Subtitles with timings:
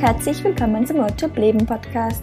[0.00, 2.22] herzlich willkommen zum Roadtrip Leben Podcast.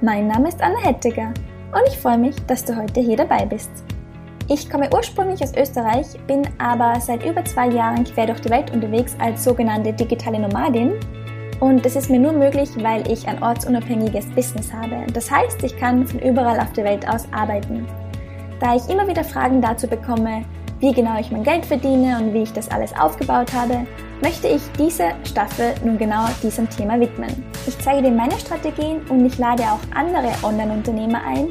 [0.00, 1.34] Mein Name ist Anna Hettiger
[1.72, 3.70] und ich freue mich, dass du heute hier dabei bist.
[4.48, 8.70] Ich komme ursprünglich aus Österreich, bin aber seit über zwei Jahren quer durch die Welt
[8.70, 10.92] unterwegs als sogenannte digitale Nomadin
[11.58, 15.04] und das ist mir nur möglich, weil ich ein ortsunabhängiges Business habe.
[15.12, 17.84] Das heißt, ich kann von überall auf der Welt aus arbeiten.
[18.60, 20.44] Da ich immer wieder Fragen dazu bekomme,
[20.78, 23.88] wie genau ich mein Geld verdiene und wie ich das alles aufgebaut habe,
[24.22, 27.44] möchte ich diese Staffel nun genau diesem Thema widmen.
[27.66, 31.48] Ich zeige dir meine Strategien und ich lade auch andere Online-Unternehmer ein,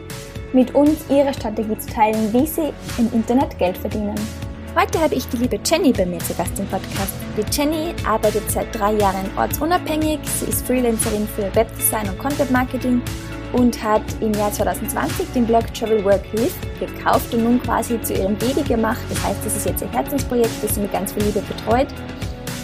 [0.54, 4.16] mit uns ihre Strategie zu teilen, wie sie im Internet Geld verdienen.
[4.80, 7.14] Heute habe ich die liebe Jenny bei mir zu Gast im Podcast.
[7.36, 10.20] Die Jenny arbeitet seit drei Jahren ortsunabhängig.
[10.24, 13.02] Sie ist Freelancerin für Webdesign und Content Marketing
[13.54, 18.14] und hat im Jahr 2020 den Blog Travel Work Live gekauft und nun quasi zu
[18.14, 19.02] ihrem Baby gemacht.
[19.10, 21.88] Das heißt, das ist jetzt ihr Herzensprojekt, das sie mit ganz viel Liebe betreut.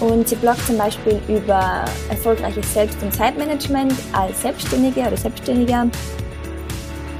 [0.03, 5.87] Und sie bloggt zum Beispiel über erfolgreiches Selbst- und Zeitmanagement als Selbstständige oder Selbstständiger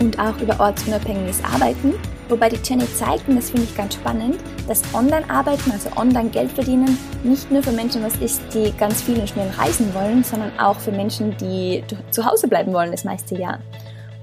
[0.02, 1.94] und auch über ortsunabhängiges Arbeiten.
[2.28, 4.36] Wobei die Jenny zeigt, und das finde ich ganz spannend,
[4.68, 9.30] dass Online-Arbeiten, also Online-Geld verdienen, nicht nur für Menschen was ist, die ganz viel und
[9.30, 13.60] schnell reisen wollen, sondern auch für Menschen, die zu Hause bleiben wollen das meiste Jahr.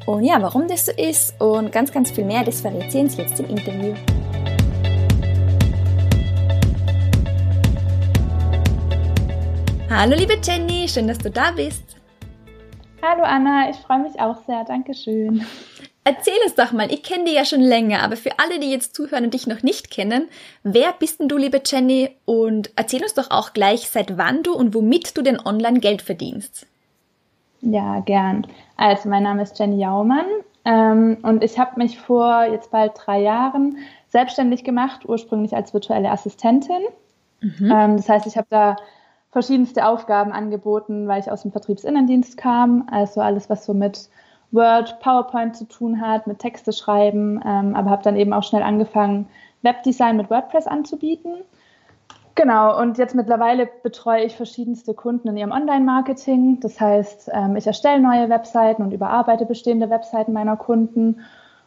[0.04, 3.16] Und ja, warum das so ist und ganz, ganz viel mehr, das verrät sie uns
[3.16, 3.94] jetzt im Interview.
[9.92, 11.96] Hallo liebe Jenny, schön, dass du da bist.
[13.02, 15.44] Hallo Anna, ich freue mich auch sehr, Dankeschön.
[16.04, 18.94] Erzähl es doch mal, ich kenne dich ja schon länger, aber für alle, die jetzt
[18.94, 20.28] zuhören und dich noch nicht kennen,
[20.62, 22.16] wer bist denn du, liebe Jenny?
[22.24, 26.02] Und erzähl uns doch auch gleich, seit wann du und womit du denn online Geld
[26.02, 26.68] verdienst.
[27.60, 28.46] Ja, gern.
[28.76, 30.26] Also, mein Name ist Jenny Jaumann
[30.64, 36.12] ähm, und ich habe mich vor jetzt bald drei Jahren selbstständig gemacht, ursprünglich als virtuelle
[36.12, 36.82] Assistentin.
[37.40, 37.72] Mhm.
[37.72, 38.76] Ähm, das heißt, ich habe da
[39.30, 42.88] verschiedenste Aufgaben angeboten, weil ich aus dem Vertriebsinnendienst kam.
[42.90, 44.08] Also alles, was so mit
[44.50, 48.62] Word, PowerPoint zu tun hat, mit Texte schreiben, ähm, aber habe dann eben auch schnell
[48.62, 49.28] angefangen,
[49.62, 51.36] Webdesign mit WordPress anzubieten.
[52.34, 56.58] Genau, und jetzt mittlerweile betreue ich verschiedenste Kunden in ihrem Online-Marketing.
[56.60, 61.20] Das heißt, ähm, ich erstelle neue Webseiten und überarbeite bestehende Webseiten meiner Kunden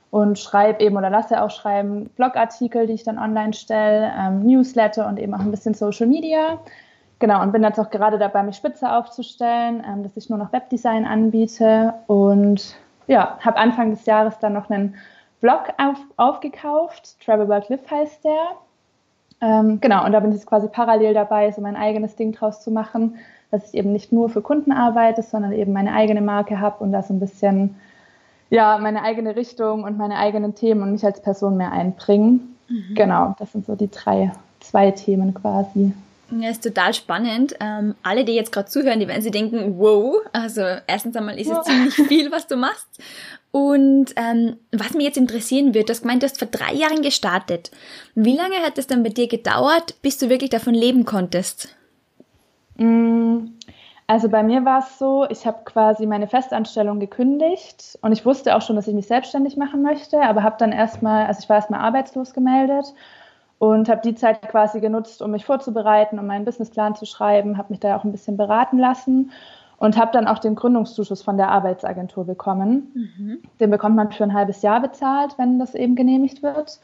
[0.09, 5.07] und schreibe eben oder lasse auch schreiben Blogartikel, die ich dann online stelle, ähm, Newsletter
[5.07, 6.59] und eben auch ein bisschen Social Media.
[7.23, 10.51] Genau, und bin jetzt auch gerade dabei, mich spitze aufzustellen, ähm, dass ich nur noch
[10.51, 11.93] Webdesign anbiete.
[12.07, 12.75] Und
[13.07, 14.95] ja, habe Anfang des Jahres dann noch einen
[15.39, 17.15] Blog auf, aufgekauft.
[17.23, 18.41] Travel Work Live heißt der.
[19.39, 22.61] Ähm, genau, und da bin ich jetzt quasi parallel dabei, so mein eigenes Ding draus
[22.61, 23.15] zu machen,
[23.51, 26.91] dass ich eben nicht nur für Kunden arbeite, sondern eben meine eigene Marke habe und
[26.91, 27.79] da so ein bisschen
[28.49, 32.57] ja, meine eigene Richtung und meine eigenen Themen und mich als Person mehr einbringen.
[32.67, 32.95] Mhm.
[32.95, 35.93] Genau, das sind so die drei, zwei Themen quasi.
[36.39, 37.55] Ja, ist total spannend.
[37.59, 41.47] Ähm, alle, die jetzt gerade zuhören, die werden sich denken, wow, also erstens einmal ist
[41.47, 41.63] es wow.
[41.63, 42.87] ziemlich viel, was du machst.
[43.51, 47.01] Und ähm, was mich jetzt interessieren wird, du hast gemeint, du hast vor drei Jahren
[47.01, 47.71] gestartet.
[48.15, 51.75] Wie lange hat es dann bei dir gedauert, bis du wirklich davon leben konntest?
[52.77, 53.49] Mm,
[54.07, 58.55] also bei mir war es so, ich habe quasi meine Festanstellung gekündigt und ich wusste
[58.55, 61.57] auch schon, dass ich mich selbstständig machen möchte, aber habe dann erstmal, also ich war
[61.57, 62.85] erstmal arbeitslos gemeldet
[63.63, 67.71] und habe die Zeit quasi genutzt, um mich vorzubereiten, um meinen Businessplan zu schreiben, habe
[67.71, 69.31] mich da auch ein bisschen beraten lassen
[69.77, 72.91] und habe dann auch den Gründungszuschuss von der Arbeitsagentur bekommen.
[72.93, 73.37] Mhm.
[73.61, 76.81] Den bekommt man für ein halbes Jahr bezahlt, wenn das eben genehmigt wird.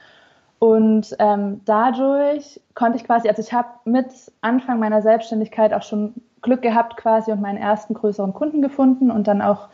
[0.59, 4.07] Und ähm, dadurch konnte ich quasi, also ich habe mit
[4.39, 9.27] Anfang meiner Selbstständigkeit auch schon Glück gehabt quasi und meinen ersten größeren Kunden gefunden und
[9.27, 9.67] dann auch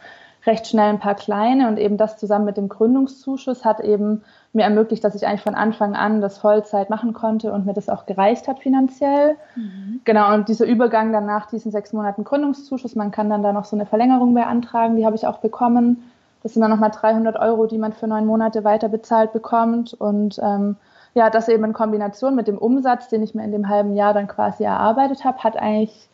[0.48, 4.24] recht schnell ein paar kleine und eben das zusammen mit dem Gründungszuschuss hat eben
[4.56, 7.90] mir ermöglicht, dass ich eigentlich von Anfang an das Vollzeit machen konnte und mir das
[7.90, 9.36] auch gereicht hat finanziell.
[9.56, 10.02] Mhm.
[10.04, 13.66] Genau, und dieser Übergang dann nach diesen sechs Monaten Gründungszuschuss, man kann dann da noch
[13.66, 16.10] so eine Verlängerung beantragen, die habe ich auch bekommen.
[16.42, 20.40] Das sind dann nochmal 300 Euro, die man für neun Monate weiter bezahlt bekommt und
[20.42, 20.78] ähm,
[21.16, 24.14] ja, das eben in Kombination mit dem Umsatz, den ich mir in dem halben Jahr
[24.14, 26.10] dann quasi erarbeitet habe, hat eigentlich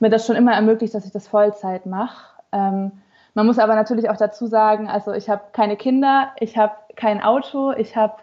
[0.00, 2.24] mir das schon immer ermöglicht, dass ich das Vollzeit mache.
[2.52, 2.92] Ähm,
[3.34, 7.22] man muss aber natürlich auch dazu sagen, also ich habe keine Kinder, ich habe kein
[7.22, 8.14] Auto, ich habe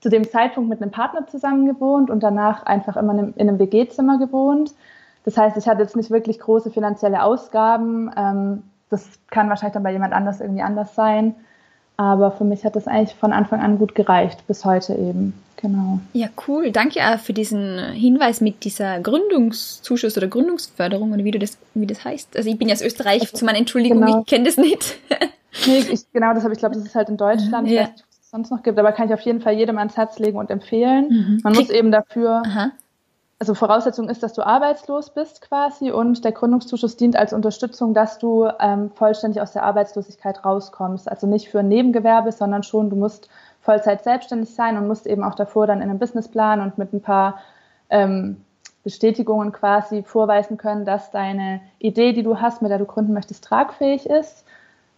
[0.00, 4.18] zu dem Zeitpunkt mit einem Partner zusammen gewohnt und danach einfach immer in einem WG-Zimmer
[4.18, 4.72] gewohnt.
[5.24, 8.10] Das heißt, ich hatte jetzt nicht wirklich große finanzielle Ausgaben.
[8.16, 11.36] Ähm, das kann wahrscheinlich dann bei jemand anders irgendwie anders sein.
[11.96, 15.34] Aber für mich hat das eigentlich von Anfang an gut gereicht, bis heute eben.
[15.56, 16.00] Genau.
[16.12, 16.72] Ja, cool.
[16.72, 21.86] Danke auch für diesen Hinweis mit dieser Gründungszuschuss oder Gründungsförderung oder wie du das, wie
[21.86, 22.36] das heißt.
[22.36, 24.20] Also ich bin ja aus Österreich, also, zu meiner Entschuldigung, genau.
[24.20, 24.98] ich kenne das nicht.
[25.66, 27.68] nee, ich, genau, das habe ich glaube, das ist halt in Deutschland.
[27.68, 27.90] Ja.
[27.94, 28.02] Ich
[28.32, 31.08] sonst noch gibt, aber kann ich auf jeden Fall jedem ans Herz legen und empfehlen.
[31.08, 31.40] Mhm.
[31.44, 32.72] Man Krieg muss eben dafür Aha
[33.42, 38.20] also Voraussetzung ist, dass du arbeitslos bist quasi und der Gründungszuschuss dient als Unterstützung, dass
[38.20, 41.10] du ähm, vollständig aus der Arbeitslosigkeit rauskommst.
[41.10, 43.28] Also nicht für ein Nebengewerbe, sondern schon, du musst
[43.60, 47.00] Vollzeit selbstständig sein und musst eben auch davor dann in einem Businessplan und mit ein
[47.00, 47.40] paar
[47.90, 48.36] ähm,
[48.84, 53.42] Bestätigungen quasi vorweisen können, dass deine Idee, die du hast, mit der du gründen möchtest,
[53.42, 54.44] tragfähig ist.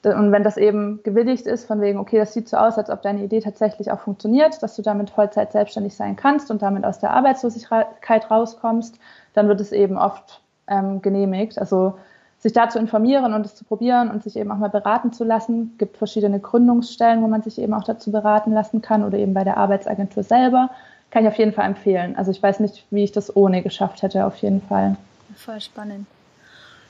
[0.07, 3.03] Und wenn das eben gewilligt ist, von wegen, okay, das sieht so aus, als ob
[3.03, 6.99] deine Idee tatsächlich auch funktioniert, dass du damit Vollzeit selbstständig sein kannst und damit aus
[6.99, 8.99] der Arbeitslosigkeit rauskommst,
[9.33, 11.59] dann wird es eben oft ähm, genehmigt.
[11.59, 11.95] Also
[12.39, 15.25] sich da zu informieren und es zu probieren und sich eben auch mal beraten zu
[15.25, 15.71] lassen.
[15.73, 19.33] Es gibt verschiedene Gründungsstellen, wo man sich eben auch dazu beraten lassen kann oder eben
[19.33, 20.69] bei der Arbeitsagentur selber.
[21.11, 22.17] Kann ich auf jeden Fall empfehlen.
[22.17, 24.97] Also ich weiß nicht, wie ich das ohne geschafft hätte, auf jeden Fall.
[25.37, 26.07] Voll spannend.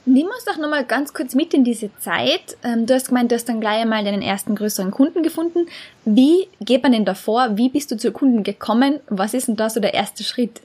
[0.07, 2.59] Nimm uns doch nochmal ganz kurz mit in diese Zeit.
[2.63, 5.67] Ähm, du hast gemeint, du hast dann gleich einmal deinen ersten größeren Kunden gefunden.
[6.05, 7.57] Wie geht man denn davor?
[7.57, 9.01] Wie bist du zu Kunden gekommen?
[9.09, 10.61] Was ist denn da so der erste Schritt?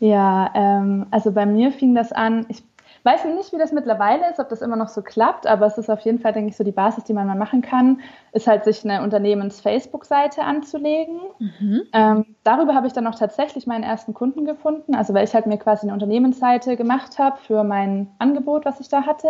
[0.00, 2.64] Ja, ähm, also bei mir fing das an, ich
[3.04, 5.90] Weiß nicht, wie das mittlerweile ist, ob das immer noch so klappt, aber es ist
[5.90, 8.00] auf jeden Fall, denke ich, so die Basis, die man mal machen kann,
[8.32, 11.20] ist halt sich eine Unternehmens-Facebook-Seite anzulegen.
[11.38, 11.82] Mhm.
[11.92, 15.46] Ähm, darüber habe ich dann auch tatsächlich meinen ersten Kunden gefunden, also weil ich halt
[15.46, 19.28] mir quasi eine Unternehmensseite gemacht habe für mein Angebot, was ich da hatte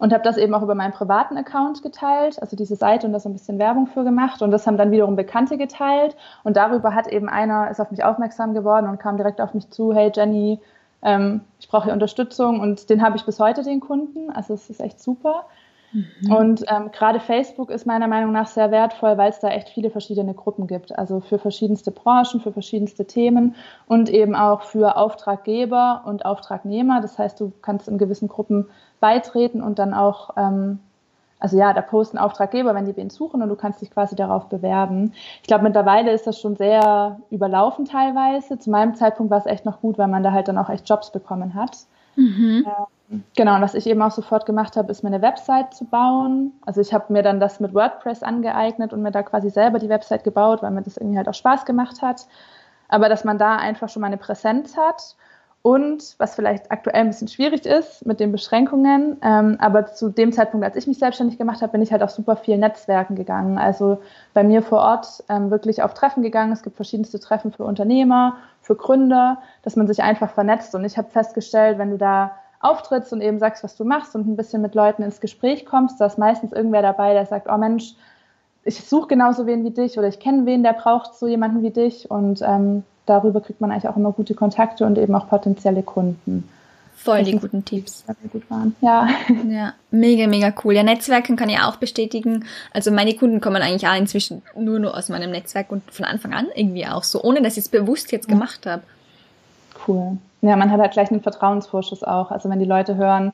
[0.00, 3.20] und habe das eben auch über meinen privaten Account geteilt, also diese Seite und da
[3.20, 6.94] so ein bisschen Werbung für gemacht und das haben dann wiederum Bekannte geteilt und darüber
[6.94, 10.10] hat eben einer ist auf mich aufmerksam geworden und kam direkt auf mich zu, hey
[10.14, 10.60] Jenny,
[11.02, 14.30] ähm, ich brauche hier Unterstützung und den habe ich bis heute, den Kunden.
[14.30, 15.46] Also es ist echt super.
[15.92, 16.32] Mhm.
[16.32, 19.90] Und ähm, gerade Facebook ist meiner Meinung nach sehr wertvoll, weil es da echt viele
[19.90, 20.96] verschiedene Gruppen gibt.
[20.96, 23.56] Also für verschiedenste Branchen, für verschiedenste Themen
[23.86, 27.00] und eben auch für Auftraggeber und Auftragnehmer.
[27.00, 28.66] Das heißt, du kannst in gewissen Gruppen
[29.00, 30.78] beitreten und dann auch ähm,
[31.40, 34.48] also ja, da posten Auftraggeber, wenn die wen suchen und du kannst dich quasi darauf
[34.48, 35.14] bewerben.
[35.40, 38.58] Ich glaube, mittlerweile ist das schon sehr überlaufen teilweise.
[38.58, 40.88] Zu meinem Zeitpunkt war es echt noch gut, weil man da halt dann auch echt
[40.88, 41.78] Jobs bekommen hat.
[42.16, 42.66] Mhm.
[43.10, 45.86] Ähm, genau, und was ich eben auch sofort gemacht habe, ist mir eine Website zu
[45.86, 46.52] bauen.
[46.66, 49.88] Also ich habe mir dann das mit WordPress angeeignet und mir da quasi selber die
[49.88, 52.26] Website gebaut, weil mir das irgendwie halt auch Spaß gemacht hat.
[52.88, 55.16] Aber dass man da einfach schon mal eine Präsenz hat
[55.62, 60.32] und was vielleicht aktuell ein bisschen schwierig ist mit den Beschränkungen, ähm, aber zu dem
[60.32, 63.58] Zeitpunkt, als ich mich selbstständig gemacht habe, bin ich halt auf super vielen Netzwerken gegangen.
[63.58, 64.00] Also
[64.32, 66.52] bei mir vor Ort ähm, wirklich auf Treffen gegangen.
[66.52, 70.74] Es gibt verschiedenste Treffen für Unternehmer, für Gründer, dass man sich einfach vernetzt.
[70.74, 74.26] Und ich habe festgestellt, wenn du da auftrittst und eben sagst, was du machst und
[74.26, 77.58] ein bisschen mit Leuten ins Gespräch kommst, da ist meistens irgendwer dabei, der sagt, oh
[77.58, 77.94] Mensch,
[78.64, 81.70] ich suche genauso wen wie dich oder ich kenne wen, der braucht so jemanden wie
[81.70, 82.10] dich.
[82.10, 86.48] Und ähm, darüber kriegt man eigentlich auch immer gute Kontakte und eben auch potenzielle Kunden.
[87.02, 88.04] Voll die guten Tipps.
[88.30, 88.76] Gut waren.
[88.82, 89.08] Ja.
[89.48, 90.74] Ja, mega, mega cool.
[90.74, 92.44] Ja, Netzwerken kann ich auch bestätigen.
[92.72, 96.34] Also meine Kunden kommen eigentlich auch inzwischen nur nur aus meinem Netzwerk und von Anfang
[96.34, 98.82] an irgendwie auch so, ohne dass ich es bewusst jetzt gemacht habe.
[99.88, 100.18] Cool.
[100.42, 102.30] Ja, man hat halt gleich einen Vertrauensvorschuss auch.
[102.30, 103.32] Also wenn die Leute hören,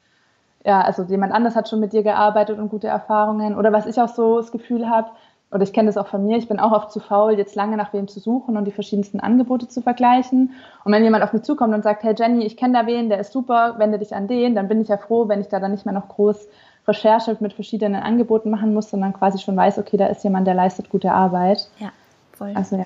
[0.64, 3.56] ja, also jemand anders hat schon mit dir gearbeitet und gute Erfahrungen.
[3.56, 5.10] Oder was ich auch so das Gefühl habe,
[5.50, 7.76] oder ich kenne das auch von mir, ich bin auch oft zu faul, jetzt lange
[7.76, 10.54] nach wem zu suchen und die verschiedensten Angebote zu vergleichen.
[10.84, 13.20] Und wenn jemand auf mich zukommt und sagt, hey Jenny, ich kenne da wen, der
[13.20, 15.70] ist super, wende dich an den, dann bin ich ja froh, wenn ich da dann
[15.70, 16.48] nicht mehr noch groß
[16.88, 20.54] Recherche mit verschiedenen Angeboten machen muss, sondern quasi schon weiß, okay, da ist jemand, der
[20.54, 21.68] leistet gute Arbeit.
[21.78, 21.90] Ja,
[22.32, 22.52] voll.
[22.54, 22.84] Also ja.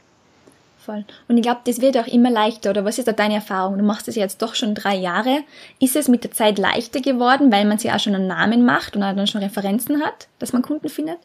[0.78, 1.04] Voll.
[1.28, 2.70] Und ich glaube, das wird auch immer leichter.
[2.70, 3.76] Oder was ist da deine Erfahrung?
[3.76, 5.40] Du machst es jetzt doch schon drei Jahre.
[5.78, 8.96] Ist es mit der Zeit leichter geworden, weil man sich auch schon einen Namen macht
[8.96, 11.18] und dann schon Referenzen hat, dass man Kunden findet?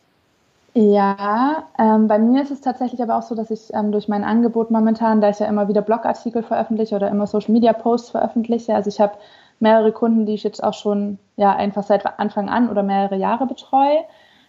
[0.78, 4.26] Ja, ähm, bei mir ist es tatsächlich aber auch so, dass ich ähm, durch mein
[4.26, 8.76] Angebot momentan, da ich ja immer wieder Blogartikel veröffentliche oder immer Social Media Posts veröffentliche,
[8.76, 9.14] also ich habe
[9.62, 13.46] mehrere Kunden, die ich jetzt auch schon ja einfach seit Anfang an oder mehrere Jahre
[13.48, 14.00] betreue.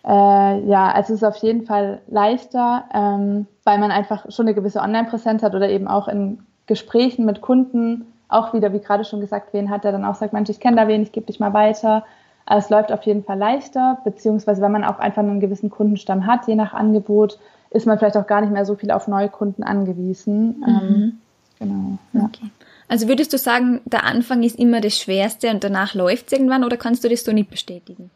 [0.05, 4.55] Äh, ja, also es ist auf jeden Fall leichter, ähm, weil man einfach schon eine
[4.55, 9.21] gewisse Online-Präsenz hat oder eben auch in Gesprächen mit Kunden auch wieder, wie gerade schon
[9.21, 11.39] gesagt, wen hat, der dann auch sagt, Mensch, ich kenne da wen, ich gebe dich
[11.39, 12.05] mal weiter.
[12.49, 16.47] Es läuft auf jeden Fall leichter, beziehungsweise wenn man auch einfach einen gewissen Kundenstamm hat,
[16.47, 17.39] je nach Angebot,
[17.71, 20.61] ist man vielleicht auch gar nicht mehr so viel auf neue Kunden angewiesen.
[20.61, 20.65] Mhm.
[20.67, 21.19] Ähm,
[21.59, 21.99] genau.
[22.13, 22.25] Ja.
[22.25, 22.51] Okay.
[22.89, 26.63] Also würdest du sagen, der Anfang ist immer das Schwerste und danach läuft es irgendwann
[26.63, 28.11] oder kannst du das so nicht bestätigen?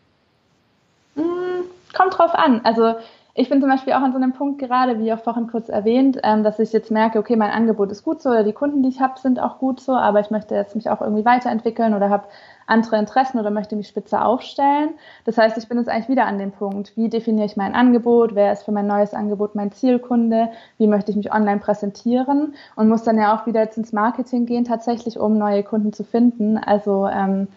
[1.16, 2.60] Mm, kommt drauf an.
[2.62, 2.94] Also
[3.40, 6.18] ich bin zum Beispiel auch an so einem Punkt gerade, wie auch vorhin kurz erwähnt,
[6.23, 8.90] ähm, dass ich jetzt merke, okay, mein Angebot ist gut so oder die Kunden, die
[8.90, 12.11] ich habe, sind auch gut so, aber ich möchte jetzt mich auch irgendwie weiterentwickeln oder
[12.11, 12.25] habe
[12.66, 14.90] andere Interessen oder möchte mich spitze aufstellen.
[15.25, 18.35] Das heißt, ich bin jetzt eigentlich wieder an dem Punkt, wie definiere ich mein Angebot,
[18.35, 22.88] wer ist für mein neues Angebot mein Zielkunde, wie möchte ich mich online präsentieren und
[22.90, 26.59] muss dann ja auch wieder jetzt ins Marketing gehen, tatsächlich, um neue Kunden zu finden.
[26.59, 27.49] Also ähm,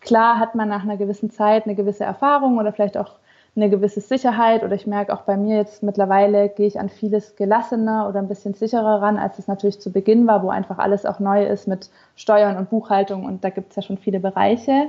[0.00, 3.16] klar hat man nach einer gewissen Zeit eine gewisse Erfahrung oder vielleicht auch
[3.54, 7.36] eine gewisse Sicherheit oder ich merke auch bei mir jetzt mittlerweile gehe ich an vieles
[7.36, 11.04] gelassener oder ein bisschen sicherer ran, als es natürlich zu Beginn war, wo einfach alles
[11.04, 14.88] auch neu ist mit Steuern und Buchhaltung und da gibt es ja schon viele Bereiche.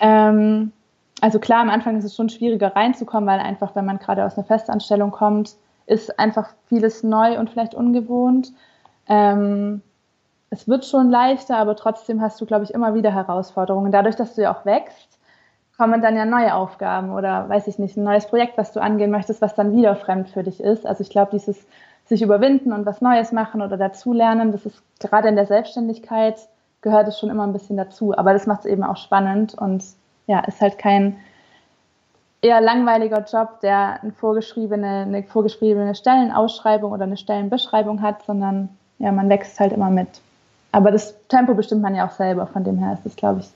[0.00, 0.72] Ähm,
[1.20, 4.38] also klar, am Anfang ist es schon schwieriger reinzukommen, weil einfach, wenn man gerade aus
[4.38, 5.54] einer Festanstellung kommt,
[5.86, 8.52] ist einfach vieles neu und vielleicht ungewohnt.
[9.06, 9.82] Ähm,
[10.48, 13.92] es wird schon leichter, aber trotzdem hast du, glaube ich, immer wieder Herausforderungen.
[13.92, 15.18] Dadurch, dass du ja auch wächst,
[15.82, 19.10] kommen dann ja neue Aufgaben oder weiß ich nicht, ein neues Projekt, was du angehen
[19.10, 20.86] möchtest, was dann wieder fremd für dich ist.
[20.86, 21.66] Also ich glaube, dieses
[22.06, 26.36] sich überwinden und was Neues machen oder dazulernen, das ist gerade in der Selbstständigkeit
[26.82, 28.16] gehört es schon immer ein bisschen dazu.
[28.16, 29.82] Aber das macht es eben auch spannend und
[30.28, 31.16] ja, ist halt kein
[32.42, 38.68] eher langweiliger Job, der eine vorgeschriebene, eine vorgeschriebene Stellenausschreibung oder eine Stellenbeschreibung hat, sondern
[39.00, 40.20] ja, man wächst halt immer mit.
[40.70, 43.50] Aber das Tempo bestimmt man ja auch selber, von dem her ist es, glaube ich,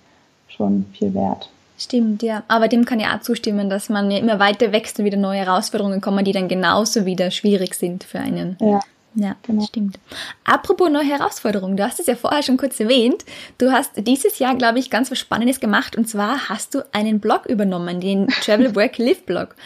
[0.49, 1.51] schon viel wert.
[1.79, 2.43] Stimmt, ja.
[2.49, 5.41] Aber dem kann ich auch zustimmen, dass man ja immer weiter wächst und wieder neue
[5.41, 8.57] Herausforderungen kommen, die dann genauso wieder schwierig sind für einen.
[8.61, 8.81] Ja.
[9.19, 9.63] Ja, genau.
[9.63, 9.99] stimmt.
[10.45, 13.25] Apropos neue Herausforderungen, du hast es ja vorher schon kurz erwähnt.
[13.57, 17.19] Du hast dieses Jahr, glaube ich, ganz was Spannendes gemacht und zwar hast du einen
[17.19, 19.57] Blog übernommen, den Travel Work Live Blog.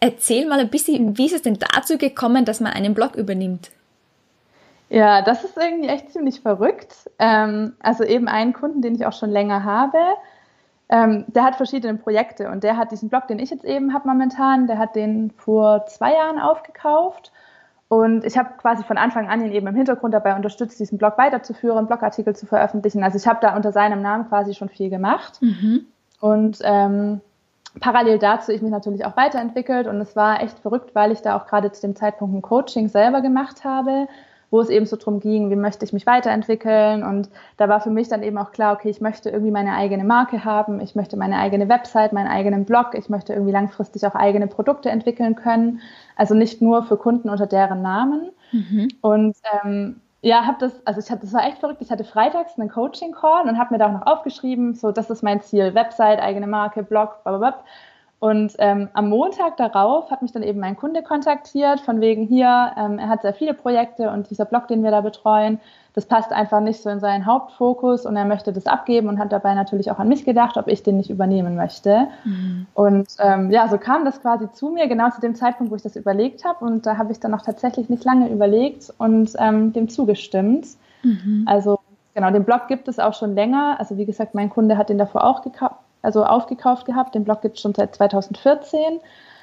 [0.00, 3.70] Erzähl mal ein bisschen, wie ist es denn dazu gekommen, dass man einen Blog übernimmt?
[4.88, 6.94] Ja, das ist irgendwie echt ziemlich verrückt.
[7.18, 9.98] Ähm, also eben einen Kunden, den ich auch schon länger habe,
[10.88, 14.08] ähm, der hat verschiedene Projekte und der hat diesen Blog, den ich jetzt eben habe
[14.08, 17.32] momentan, der hat den vor zwei Jahren aufgekauft.
[17.88, 21.18] Und ich habe quasi von Anfang an ihn eben im Hintergrund dabei unterstützt, diesen Blog
[21.18, 23.04] weiterzuführen, Blogartikel zu veröffentlichen.
[23.04, 25.40] Also ich habe da unter seinem Namen quasi schon viel gemacht.
[25.40, 25.86] Mhm.
[26.20, 27.20] Und ähm,
[27.80, 29.86] parallel dazu ich mich natürlich auch weiterentwickelt.
[29.86, 32.88] Und es war echt verrückt, weil ich da auch gerade zu dem Zeitpunkt ein Coaching
[32.88, 34.08] selber gemacht habe
[34.56, 37.04] wo es eben so drum ging, wie möchte ich mich weiterentwickeln.
[37.04, 40.02] Und da war für mich dann eben auch klar, okay, ich möchte irgendwie meine eigene
[40.02, 44.14] Marke haben, ich möchte meine eigene Website, meinen eigenen Blog, ich möchte irgendwie langfristig auch
[44.14, 45.80] eigene Produkte entwickeln können.
[46.16, 48.30] Also nicht nur für Kunden unter deren Namen.
[48.50, 48.88] Mhm.
[49.02, 51.82] Und ähm, ja, habe das, also ich hatte, das war echt verrückt.
[51.82, 55.22] Ich hatte freitags einen Coaching-Call und habe mir da auch noch aufgeschrieben, so das ist
[55.22, 57.62] mein Ziel, Website, eigene Marke, Blog, blablabla.
[58.18, 62.72] Und ähm, am Montag darauf hat mich dann eben mein Kunde kontaktiert, von wegen hier,
[62.78, 65.60] ähm, er hat sehr viele Projekte und dieser Blog, den wir da betreuen,
[65.92, 69.32] das passt einfach nicht so in seinen Hauptfokus und er möchte das abgeben und hat
[69.32, 72.08] dabei natürlich auch an mich gedacht, ob ich den nicht übernehmen möchte.
[72.24, 72.66] Mhm.
[72.74, 75.82] Und ähm, ja, so kam das quasi zu mir, genau zu dem Zeitpunkt, wo ich
[75.82, 76.64] das überlegt habe.
[76.66, 80.66] Und da habe ich dann auch tatsächlich nicht lange überlegt und ähm, dem zugestimmt.
[81.02, 81.44] Mhm.
[81.46, 81.80] Also
[82.14, 83.76] genau, den Blog gibt es auch schon länger.
[83.78, 87.14] Also wie gesagt, mein Kunde hat den davor auch gekauft also aufgekauft gehabt.
[87.14, 89.00] Den Blog gibt es schon seit 2014.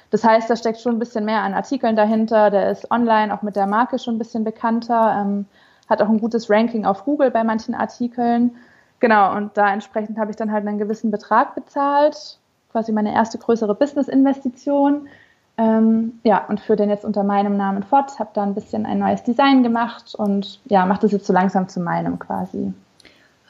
[0.10, 2.50] Das heißt, da steckt schon ein bisschen mehr an Artikeln dahinter.
[2.50, 5.46] Der ist online auch mit der Marke schon ein bisschen bekannter, ähm,
[5.90, 8.56] hat auch ein gutes Ranking auf Google bei manchen Artikeln.
[9.00, 12.38] Genau, und da entsprechend habe ich dann halt einen gewissen Betrag bezahlt,
[12.72, 15.08] quasi meine erste größere Business-Investition.
[15.58, 19.00] Ähm, ja, und führe den jetzt unter meinem Namen fort, habe da ein bisschen ein
[19.00, 22.74] neues Design gemacht und ja, mache das jetzt so langsam zu meinem quasi.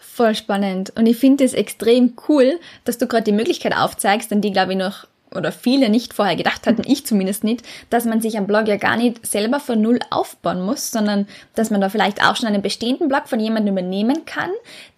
[0.03, 0.93] Voll spannend.
[0.95, 4.73] Und ich finde es extrem cool, dass du gerade die Möglichkeit aufzeigst, an die, glaube
[4.73, 8.45] ich, noch oder viele nicht vorher gedacht hatten, ich zumindest nicht, dass man sich am
[8.45, 12.35] Blog ja gar nicht selber von Null aufbauen muss, sondern dass man da vielleicht auch
[12.35, 14.51] schon einen bestehenden Blog von jemandem übernehmen kann,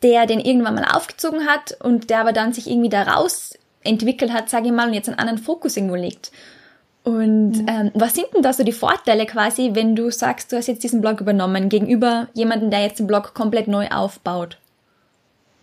[0.03, 4.49] der den irgendwann mal aufgezogen hat und der aber dann sich irgendwie daraus entwickelt hat,
[4.49, 6.31] sage ich mal, und jetzt einen anderen Fokus irgendwo legt.
[7.03, 10.67] Und ähm, was sind denn da so die Vorteile quasi, wenn du sagst, du hast
[10.67, 14.57] jetzt diesen Blog übernommen, gegenüber jemandem, der jetzt den Blog komplett neu aufbaut?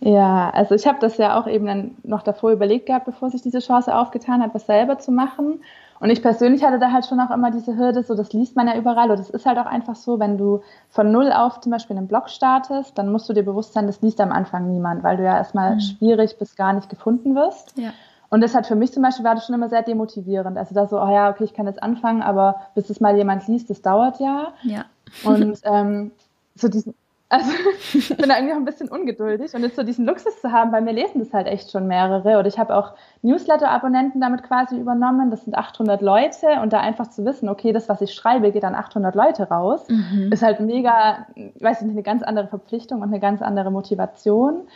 [0.05, 3.41] Ja, also ich habe das ja auch eben dann noch davor überlegt gehabt, bevor sich
[3.41, 5.61] diese Chance aufgetan hat, was selber zu machen.
[6.01, 8.67] Und ich persönlich hatte da halt schon auch immer diese Hürde, so das liest man
[8.67, 9.09] ja überall.
[9.09, 12.09] Und das ist halt auch einfach so, wenn du von null auf zum Beispiel einen
[12.09, 15.23] Blog startest, dann musst du dir bewusst sein, das liest am Anfang niemand, weil du
[15.23, 15.79] ja erstmal mhm.
[15.79, 17.77] schwierig bis gar nicht gefunden wirst.
[17.77, 17.91] Ja.
[18.29, 20.57] Und das hat für mich zum Beispiel war das schon immer sehr demotivierend.
[20.57, 23.47] Also da so, oh ja, okay, ich kann jetzt anfangen, aber bis es mal jemand
[23.47, 24.49] liest, das dauert ja.
[24.63, 24.83] Ja.
[25.23, 26.11] Und ähm,
[26.55, 26.95] so diesen,
[27.33, 27.51] also
[27.93, 30.71] ich bin da irgendwie auch ein bisschen ungeduldig und jetzt so diesen Luxus zu haben,
[30.71, 32.91] weil mir lesen das halt echt schon mehrere oder ich habe auch
[33.23, 37.89] Newsletter-Abonnenten damit quasi übernommen, das sind 800 Leute und da einfach zu wissen, okay, das,
[37.89, 40.29] was ich schreibe, geht an 800 Leute raus, mhm.
[40.31, 41.25] ist halt mega,
[41.59, 44.67] weiß ich nicht, eine ganz andere Verpflichtung und eine ganz andere Motivation.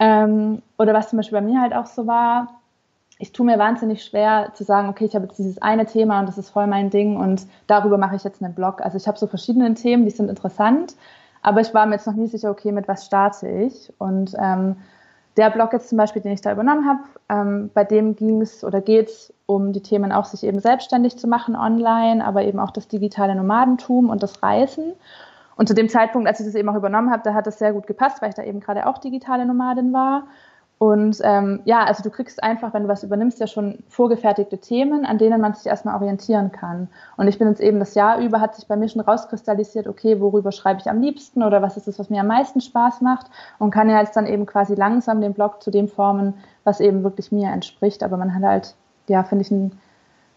[0.00, 2.48] Ähm, oder was zum Beispiel bei mir halt auch so war,
[3.20, 6.28] ich tue mir wahnsinnig schwer zu sagen, okay, ich habe jetzt dieses eine Thema und
[6.28, 8.80] das ist voll mein Ding und darüber mache ich jetzt einen Blog.
[8.80, 10.96] Also ich habe so verschiedene Themen, die sind interessant,
[11.42, 13.92] aber ich war mir jetzt noch nie sicher, okay, mit was starte ich.
[13.98, 14.76] Und ähm,
[15.36, 18.64] der Blog jetzt zum Beispiel, den ich da übernommen habe, ähm, bei dem ging es
[18.64, 22.58] oder geht es um die Themen auch, sich eben selbstständig zu machen online, aber eben
[22.58, 24.92] auch das digitale Nomadentum und das Reisen.
[25.56, 27.72] Und zu dem Zeitpunkt, als ich das eben auch übernommen habe, da hat das sehr
[27.72, 30.24] gut gepasst, weil ich da eben gerade auch digitale Nomadin war.
[30.82, 35.06] Und ähm, ja, also du kriegst einfach, wenn du was übernimmst, ja schon vorgefertigte Themen,
[35.06, 36.88] an denen man sich erstmal orientieren kann.
[37.16, 40.20] Und ich bin jetzt eben das Jahr über, hat sich bei mir schon rauskristallisiert, okay,
[40.20, 43.26] worüber schreibe ich am liebsten oder was ist das, was mir am meisten Spaß macht
[43.60, 46.34] und kann ja jetzt dann eben quasi langsam den Blog zu dem formen,
[46.64, 48.02] was eben wirklich mir entspricht.
[48.02, 48.74] Aber man hat halt,
[49.06, 49.78] ja, finde ich, einen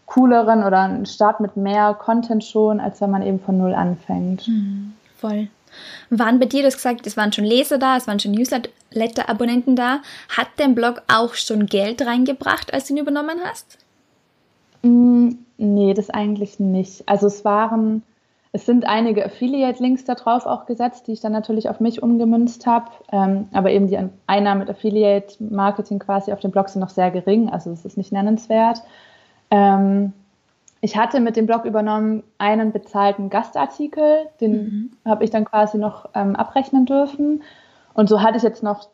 [0.06, 4.48] cooleren oder einen Start mit mehr Content schon, als wenn man eben von null anfängt.
[4.48, 5.48] Mhm, voll.
[6.12, 8.34] Waren bei dir, du hast gesagt, es waren schon Leser da, es waren schon
[8.96, 10.00] Newsletter-Abonnenten da.
[10.36, 13.78] Hat dein Blog auch schon Geld reingebracht, als du ihn übernommen hast?
[14.82, 17.08] Mm, nee, das eigentlich nicht.
[17.08, 18.04] Also es waren,
[18.52, 22.66] es sind einige Affiliate-Links da drauf auch gesetzt, die ich dann natürlich auf mich umgemünzt
[22.66, 22.92] habe.
[23.12, 27.50] Ähm, aber eben die Einnahmen mit Affiliate-Marketing quasi auf dem Blog sind noch sehr gering,
[27.50, 28.82] also es ist nicht nennenswert.
[29.52, 30.14] Ähm,
[30.82, 34.92] ich hatte mit dem Blog übernommen einen bezahlten Gastartikel, den mhm.
[35.04, 37.42] habe ich dann quasi noch ähm, abrechnen dürfen.
[37.96, 38.90] Und so hatte ich jetzt noch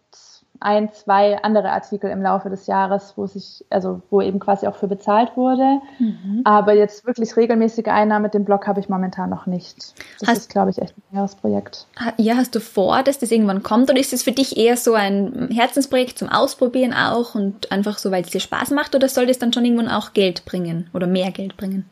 [0.62, 4.76] ein, zwei andere Artikel im Laufe des Jahres, wo sich, also wo eben quasi auch
[4.76, 5.82] für bezahlt wurde.
[5.98, 6.42] Mhm.
[6.44, 9.96] Aber jetzt wirklich regelmäßige Einnahmen mit dem Blog habe ich momentan noch nicht.
[10.20, 11.88] Das hast, ist, glaube ich, echt ein Jahresprojekt.
[12.18, 14.94] Ja, hast du vor, dass das irgendwann kommt oder ist es für dich eher so
[14.94, 19.26] ein Herzensprojekt zum Ausprobieren auch und einfach so, weil es dir Spaß macht oder soll
[19.26, 21.90] das dann schon irgendwann auch Geld bringen oder mehr Geld bringen?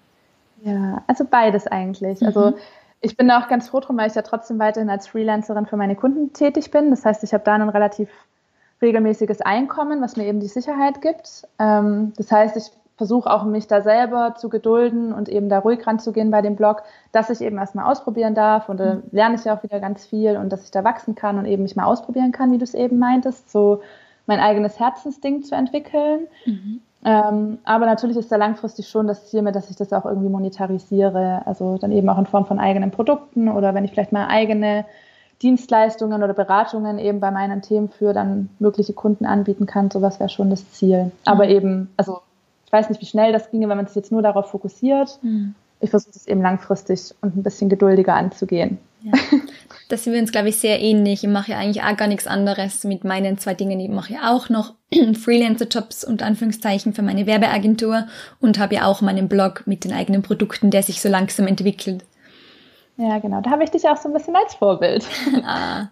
[0.63, 2.24] Ja, also beides eigentlich.
[2.24, 2.46] Also mhm.
[2.46, 2.58] Also
[3.01, 5.77] ich bin da auch ganz froh drum, weil ich ja trotzdem weiterhin als Freelancerin für
[5.77, 6.89] meine Kunden tätig bin.
[6.89, 8.10] Das heißt, ich habe da ein relativ
[8.82, 11.48] regelmäßiges Einkommen, was mir eben die Sicherheit gibt.
[11.60, 15.88] Ähm, das heißt, ich versuche auch mich da selber zu gedulden und eben da ruhig
[15.88, 19.03] ranzugehen bei dem Blog, dass ich eben erstmal ausprobieren darf und da mhm.
[19.12, 21.63] lerne ich ja auch wieder ganz viel und dass ich da wachsen kann und eben
[21.63, 23.82] mich mal ausprobieren kann, wie du es eben meintest, so
[24.25, 26.27] mein eigenes Herzensding zu entwickeln.
[26.46, 26.82] Mhm.
[27.06, 31.44] Ähm, aber natürlich ist da langfristig schon das Ziel, dass ich das auch irgendwie monetarisiere.
[31.46, 34.86] Also dann eben auch in Form von eigenen Produkten oder wenn ich vielleicht mal eigene
[35.41, 39.89] Dienstleistungen oder Beratungen eben bei meinen Themen für dann mögliche Kunden anbieten kann.
[39.89, 41.12] Sowas wäre schon das Ziel.
[41.25, 41.51] Aber mhm.
[41.51, 42.20] eben, also
[42.65, 45.20] ich weiß nicht, wie schnell das ginge, wenn man sich jetzt nur darauf fokussiert.
[45.22, 45.56] Mhm.
[45.79, 48.79] Ich versuche es eben langfristig und ein bisschen geduldiger anzugehen.
[49.01, 49.13] Ja.
[49.88, 51.24] Das sind wir uns, glaube ich, sehr ähnlich.
[51.24, 53.80] Ich mache ja eigentlich auch gar nichts anderes mit meinen zwei Dingen.
[53.80, 58.08] Ich mache ja auch noch Freelancer-Jobs unter Anführungszeichen für meine Werbeagentur
[58.39, 62.04] und habe ja auch meinen Blog mit den eigenen Produkten, der sich so langsam entwickelt.
[62.98, 63.39] Ja, genau.
[63.41, 65.06] Da habe ich dich auch so ein bisschen als Vorbild.
[65.46, 65.88] ah,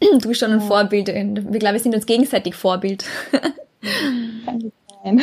[0.00, 0.66] du bist schon ein ja.
[0.66, 1.08] Vorbild.
[1.08, 3.04] Wir glaube, wir sind uns gegenseitig Vorbild.
[4.44, 4.70] Kann
[5.02, 5.22] sein.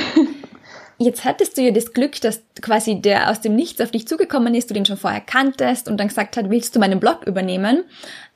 [1.00, 4.56] Jetzt hattest du ja das Glück, dass quasi der aus dem Nichts auf dich zugekommen
[4.56, 7.84] ist, du den schon vorher kanntest und dann gesagt hat, willst du meinen Blog übernehmen?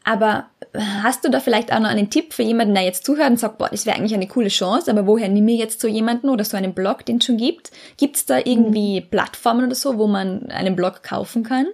[0.03, 3.39] Aber hast du da vielleicht auch noch einen Tipp für jemanden, der jetzt zuhört und
[3.39, 6.29] sagt, boah, das wäre eigentlich eine coole Chance, aber woher nimm mir jetzt so jemanden
[6.29, 7.71] oder so einen Blog, den es schon gibt?
[7.97, 9.01] Gibt es da irgendwie.
[9.01, 11.67] Plattformen oder so, wo man einen Blog kaufen kann?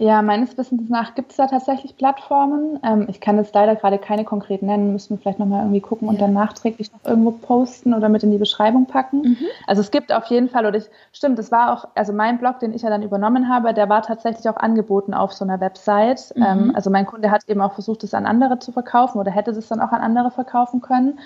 [0.00, 2.80] Ja, meines Wissens nach gibt es da tatsächlich Plattformen.
[2.82, 6.08] Ähm, ich kann jetzt leider gerade keine konkret nennen, müssen wir vielleicht nochmal irgendwie gucken
[6.08, 6.12] ja.
[6.12, 9.20] und dann nachträglich noch irgendwo posten oder mit in die Beschreibung packen.
[9.20, 9.46] Mhm.
[9.66, 12.60] Also es gibt auf jeden Fall, oder ich, stimmt, es war auch, also mein Blog,
[12.60, 16.32] den ich ja dann übernommen habe, der war tatsächlich auch angeboten auf so einer Website.
[16.34, 16.42] Mhm.
[16.42, 19.50] Ähm, also mein Kunde hat eben auch versucht, es an andere zu verkaufen oder hätte
[19.50, 21.18] es dann auch an andere verkaufen können.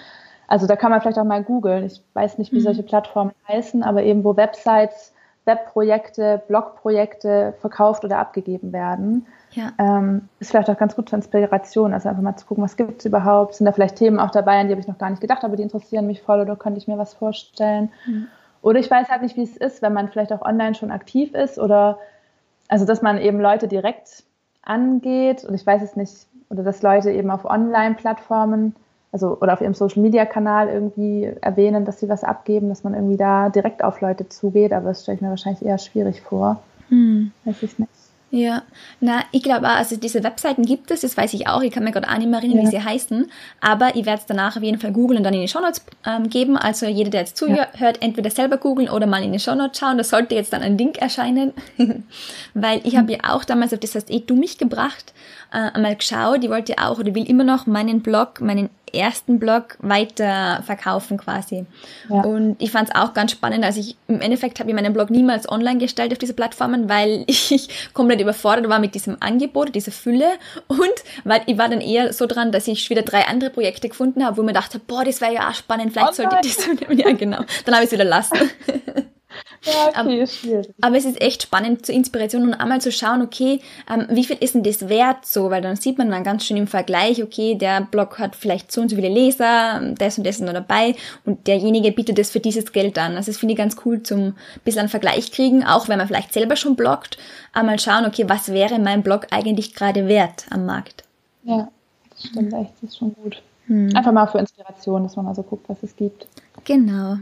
[0.49, 1.87] Also da kann man vielleicht auch mal googeln.
[1.87, 2.63] Ich weiß nicht, wie mhm.
[2.63, 5.14] solche Plattformen heißen, aber eben wo Websites
[5.45, 9.27] Webprojekte, Blogprojekte verkauft oder abgegeben werden.
[9.51, 9.73] Ja.
[9.79, 13.01] Ähm, ist vielleicht auch ganz gut zur Inspiration, also einfach mal zu gucken, was gibt
[13.01, 15.21] es überhaupt, sind da vielleicht Themen auch dabei, an die habe ich noch gar nicht
[15.21, 17.93] gedacht, aber die interessieren mich voll oder könnte ich mir was vorstellen.
[18.07, 18.29] Mhm.
[18.63, 21.35] Oder ich weiß halt nicht, wie es ist, wenn man vielleicht auch online schon aktiv
[21.35, 21.99] ist oder
[22.69, 24.25] also dass man eben Leute direkt
[24.63, 28.75] angeht und ich weiß es nicht, oder dass Leute eben auf Online-Plattformen
[29.15, 32.95] also oder auf ihrem Social Media Kanal irgendwie erwähnen, dass sie was abgeben, dass man
[32.95, 36.61] irgendwie da direkt auf Leute zugeht, aber das stelle ich mir wahrscheinlich eher schwierig vor.
[36.89, 37.31] Hm.
[37.45, 37.91] Weiß ich nicht.
[38.33, 38.65] Ja,
[38.99, 41.85] na, ich glaube auch, also diese Webseiten gibt es, das weiß ich auch, ich kann
[41.85, 42.65] mir gerade auch nicht mehr erinnern, ja.
[42.65, 45.43] wie sie heißen, aber ich werde es danach auf jeden Fall googeln und dann in
[45.43, 47.93] die Shownotes ähm, geben, also jeder, der jetzt zuhört, ja.
[48.01, 50.99] entweder selber googeln oder mal in die Shownotes schauen, da sollte jetzt dann ein Link
[50.99, 51.53] erscheinen,
[52.55, 55.15] weil ich habe ja auch damals auf das heißt eh du mich gebracht,
[55.53, 59.77] äh, einmal geschaut, die wollte auch oder will immer noch meinen Blog, meinen ersten Blog
[59.81, 61.67] weiter verkaufen quasi.
[62.09, 62.23] Ja.
[62.23, 63.65] Und ich fand es auch ganz spannend.
[63.65, 67.25] Also ich im Endeffekt habe ich meinen Blog niemals online gestellt auf diese Plattformen, weil
[67.27, 70.29] ich komplett überfordert war mit diesem Angebot, dieser Fülle.
[70.69, 70.81] Und
[71.25, 74.37] weil ich war dann eher so dran, dass ich wieder drei andere Projekte gefunden habe,
[74.37, 76.69] wo mir dachte, boah, das wäre ja auch spannend, vielleicht oh sollte ich das.
[76.95, 77.45] Ja, genau.
[77.65, 78.39] Dann habe ich es wieder lassen.
[79.65, 80.69] Ja, okay, aber, schwierig.
[80.81, 84.37] Aber es ist echt spannend zur Inspiration und einmal zu schauen, okay, ähm, wie viel
[84.41, 85.51] ist denn das wert so?
[85.51, 88.81] Weil dann sieht man dann ganz schön im Vergleich, okay, der Blog hat vielleicht so
[88.81, 90.95] und so viele Leser, das und das ist noch dabei
[91.25, 93.17] und derjenige bietet das für dieses Geld an.
[93.17, 96.33] Also das finde ich ganz cool zum bisschen einen Vergleich kriegen, auch wenn man vielleicht
[96.33, 97.19] selber schon bloggt,
[97.53, 101.05] einmal schauen, okay, was wäre mein Blog eigentlich gerade wert am Markt?
[101.45, 101.69] Ja,
[102.11, 103.43] das stimmt echt, das ist schon gut.
[103.67, 103.91] Hm.
[103.95, 106.27] Einfach mal für Inspiration, dass man mal so guckt, was es gibt.
[106.65, 107.17] Genau.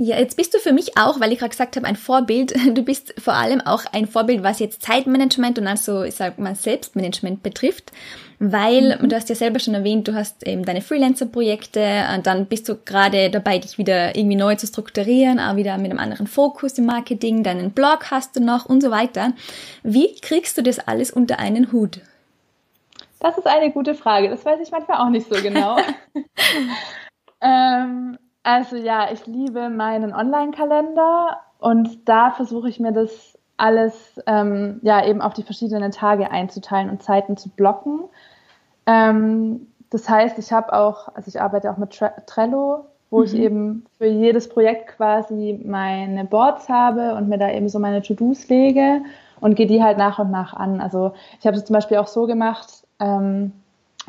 [0.00, 2.54] Ja, jetzt bist du für mich auch, weil ich gerade gesagt habe, ein Vorbild.
[2.74, 6.54] Du bist vor allem auch ein Vorbild, was jetzt Zeitmanagement und also, ich sag mal,
[6.54, 7.90] Selbstmanagement betrifft,
[8.38, 9.08] weil mhm.
[9.08, 12.76] du hast ja selber schon erwähnt, du hast eben deine Freelancer-Projekte und dann bist du
[12.76, 16.86] gerade dabei, dich wieder irgendwie neu zu strukturieren, auch wieder mit einem anderen Fokus im
[16.86, 19.32] Marketing, deinen Blog hast du noch und so weiter.
[19.82, 22.00] Wie kriegst du das alles unter einen Hut?
[23.18, 24.28] Das ist eine gute Frage.
[24.28, 25.76] Das weiß ich manchmal auch nicht so genau.
[27.40, 28.16] ähm,
[28.48, 35.04] also ja, ich liebe meinen Online-Kalender und da versuche ich mir das alles ähm, ja
[35.04, 38.04] eben auf die verschiedenen Tage einzuteilen und Zeiten zu blocken.
[38.86, 41.90] Ähm, das heißt, ich habe auch, also ich arbeite auch mit
[42.24, 43.24] Trello, wo mhm.
[43.26, 48.00] ich eben für jedes Projekt quasi meine Boards habe und mir da eben so meine
[48.00, 49.02] To-Dos lege
[49.40, 50.80] und gehe die halt nach und nach an.
[50.80, 53.52] Also ich habe es zum Beispiel auch so gemacht, ähm,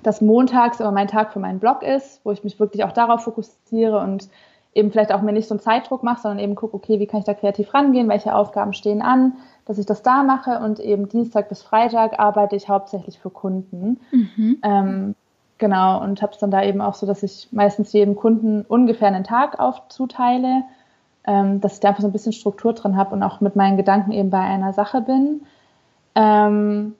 [0.04, 3.24] dass montags immer mein Tag für meinen Blog ist, wo ich mich wirklich auch darauf
[3.24, 4.30] fokussiere und
[4.74, 7.20] eben vielleicht auch mir nicht so einen Zeitdruck mache, sondern eben gucke, okay, wie kann
[7.20, 9.34] ich da kreativ rangehen, welche Aufgaben stehen an,
[9.66, 14.00] dass ich das da mache und eben Dienstag bis Freitag arbeite ich hauptsächlich für Kunden.
[14.12, 14.58] Mhm.
[14.64, 15.16] Ähm,
[15.58, 19.08] genau, und habe es dann da eben auch so, dass ich meistens jedem Kunden ungefähr
[19.08, 20.64] einen Tag aufzuteile,
[21.26, 23.78] ähm, dass ich da einfach so ein bisschen Struktur drin habe und auch mit meinen
[23.78, 25.42] Gedanken eben bei einer Sache bin.
[26.14, 26.96] Ähm,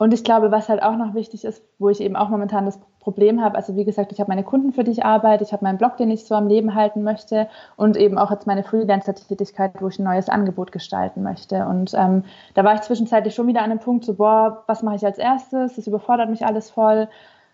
[0.00, 2.80] und ich glaube, was halt auch noch wichtig ist, wo ich eben auch momentan das
[3.00, 5.62] Problem habe, also wie gesagt, ich habe meine Kunden, für die ich arbeite, ich habe
[5.62, 9.72] meinen Blog, den ich so am Leben halten möchte und eben auch jetzt meine Freelancer-Tätigkeit,
[9.78, 11.66] wo ich ein neues Angebot gestalten möchte.
[11.66, 14.96] Und ähm, da war ich zwischenzeitlich schon wieder an einem Punkt, so, boah, was mache
[14.96, 15.76] ich als erstes?
[15.76, 17.06] Das überfordert mich alles voll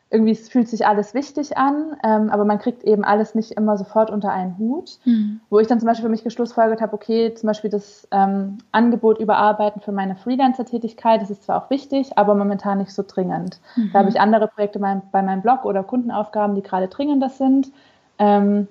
[0.09, 4.09] irgendwie fühlt sich alles wichtig an, ähm, aber man kriegt eben alles nicht immer sofort
[4.11, 4.99] unter einen Hut.
[5.05, 5.41] Mhm.
[5.51, 9.19] Wo ich dann zum Beispiel für mich geschlussfolgert habe, okay, zum Beispiel das ähm, Angebot
[9.19, 13.59] überarbeiten für meine Freelancer-Tätigkeit, das ist zwar auch wichtig, aber momentan nicht so dringend.
[13.75, 13.91] Mhm.
[13.93, 17.73] Da habe ich andere Projekte mein, bei meinem Blog oder Kundenaufgaben, die gerade dringender sind.
[18.21, 18.69] Ähm,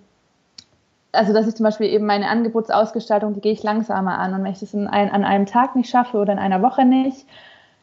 [1.11, 4.51] also dass ich zum Beispiel eben meine Angebotsausgestaltung, die gehe ich langsamer an und wenn
[4.51, 7.25] ich das ein, an einem Tag nicht schaffe oder in einer Woche nicht,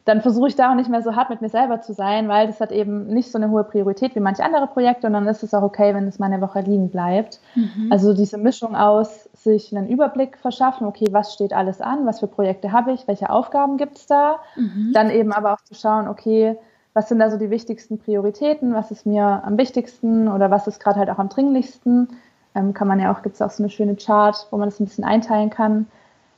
[0.05, 2.47] dann versuche ich da auch nicht mehr so hart mit mir selber zu sein, weil
[2.47, 5.43] das hat eben nicht so eine hohe Priorität wie manche andere Projekte und dann ist
[5.43, 7.39] es auch okay, wenn es mal eine Woche liegen bleibt.
[7.55, 7.89] Mhm.
[7.89, 12.27] Also diese Mischung aus sich einen Überblick verschaffen, okay, was steht alles an, was für
[12.27, 14.91] Projekte habe ich, welche Aufgaben gibt es da, mhm.
[14.93, 16.57] dann eben aber auch zu schauen, okay,
[16.93, 20.79] was sind da so die wichtigsten Prioritäten, was ist mir am wichtigsten oder was ist
[20.79, 22.09] gerade halt auch am dringlichsten.
[22.55, 24.79] Ähm, kann man ja auch, gibt es auch so eine schöne Chart, wo man das
[24.79, 25.87] ein bisschen einteilen kann.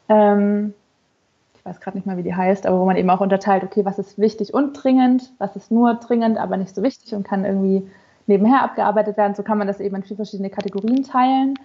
[0.08, 0.74] Ähm,
[1.66, 3.86] ich weiß gerade nicht mal, wie die heißt, aber wo man eben auch unterteilt, okay,
[3.86, 7.44] was ist wichtig und dringend, was ist nur dringend, aber nicht so wichtig und kann
[7.44, 7.90] irgendwie
[8.28, 9.34] nebenher abgearbeitet werden.
[9.34, 11.56] So kann man das eben in vier verschiedene Kategorien teilen.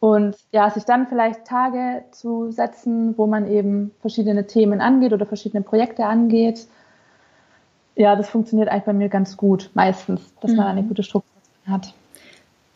[0.00, 5.26] Und ja, sich dann vielleicht Tage zu setzen, wo man eben verschiedene Themen angeht oder
[5.26, 6.66] verschiedene Projekte angeht.
[7.94, 10.56] Ja, das funktioniert eigentlich bei mir ganz gut, meistens, dass mhm.
[10.56, 11.30] man eine gute Struktur
[11.68, 11.94] hat.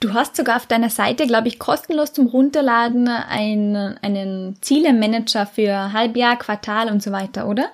[0.01, 5.93] Du hast sogar auf deiner Seite, glaube ich, kostenlos zum Runterladen einen, einen Zielemanager für
[5.93, 7.67] Halbjahr, Quartal und so weiter, oder?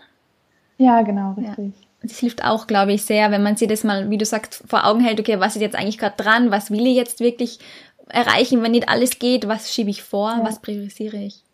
[0.76, 1.66] Ja, genau, richtig.
[1.66, 1.86] Ja.
[2.02, 4.86] Das hilft auch, glaube ich, sehr, wenn man sich das mal, wie du sagst, vor
[4.86, 7.60] Augen hält, okay, was ist jetzt eigentlich gerade dran, was will ich jetzt wirklich
[8.08, 10.44] erreichen, wenn nicht alles geht, was schiebe ich vor, ja.
[10.44, 11.45] was priorisiere ich.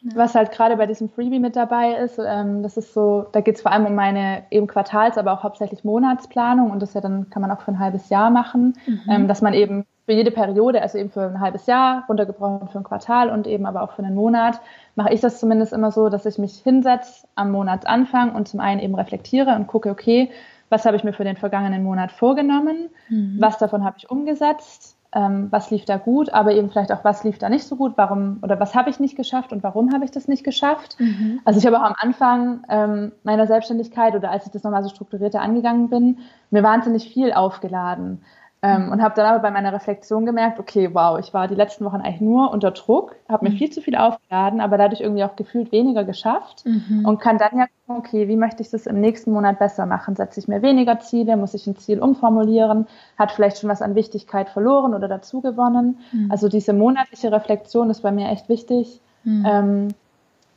[0.00, 0.10] Ja.
[0.14, 3.56] Was halt gerade bei diesem Freebie mit dabei ist, ähm, das ist so, da geht
[3.56, 7.30] es vor allem um meine eben Quartals, aber auch hauptsächlich Monatsplanung und das ja dann
[7.30, 9.00] kann man auch für ein halbes Jahr machen, mhm.
[9.10, 12.78] ähm, dass man eben für jede Periode, also eben für ein halbes Jahr, runtergebrochen für
[12.78, 14.60] ein Quartal und eben aber auch für einen Monat,
[14.94, 18.80] mache ich das zumindest immer so, dass ich mich hinsetze am Monatsanfang und zum einen
[18.80, 20.30] eben reflektiere und gucke, okay,
[20.68, 23.36] was habe ich mir für den vergangenen Monat vorgenommen, mhm.
[23.38, 27.24] was davon habe ich umgesetzt, ähm, was lief da gut, aber eben vielleicht auch, was
[27.24, 30.04] lief da nicht so gut, warum oder was habe ich nicht geschafft und warum habe
[30.04, 30.96] ich das nicht geschafft.
[30.98, 31.40] Mhm.
[31.44, 34.90] Also ich habe auch am Anfang ähm, meiner Selbstständigkeit oder als ich das nochmal so
[34.90, 36.18] strukturierter angegangen bin,
[36.50, 38.22] mir wahnsinnig viel aufgeladen.
[38.60, 41.84] Ähm, und habe dann aber bei meiner Reflexion gemerkt, okay, wow, ich war die letzten
[41.84, 43.56] Wochen eigentlich nur unter Druck, habe mir mhm.
[43.56, 47.04] viel zu viel aufgeladen, aber dadurch irgendwie auch gefühlt weniger geschafft mhm.
[47.06, 50.16] und kann dann ja gucken, okay, wie möchte ich das im nächsten Monat besser machen?
[50.16, 53.94] Setze ich mir weniger Ziele, muss ich ein Ziel umformulieren, hat vielleicht schon was an
[53.94, 56.00] Wichtigkeit verloren oder dazu gewonnen?
[56.10, 56.28] Mhm.
[56.32, 59.46] Also diese monatliche Reflexion ist bei mir echt wichtig, mhm.
[59.46, 59.88] ähm,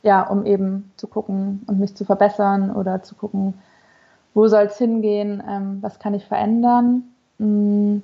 [0.02, 3.54] ja, um eben zu gucken und mich zu verbessern oder zu gucken,
[4.34, 7.04] wo soll es hingehen, ähm, was kann ich verändern?
[7.38, 7.98] Mm,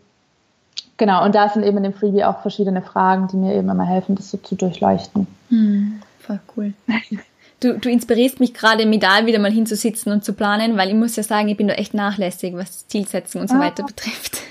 [0.96, 3.86] genau, und da sind eben in dem Freebie auch verschiedene Fragen, die mir eben immer
[3.86, 5.26] helfen, das so zu durchleuchten.
[5.48, 6.72] Hm, voll cool.
[7.60, 11.16] Du, du inspirierst mich gerade, medal wieder mal hinzusitzen und zu planen, weil ich muss
[11.16, 13.58] ja sagen, ich bin da echt nachlässig, was Zielsetzung und so ah.
[13.58, 14.42] weiter betrifft.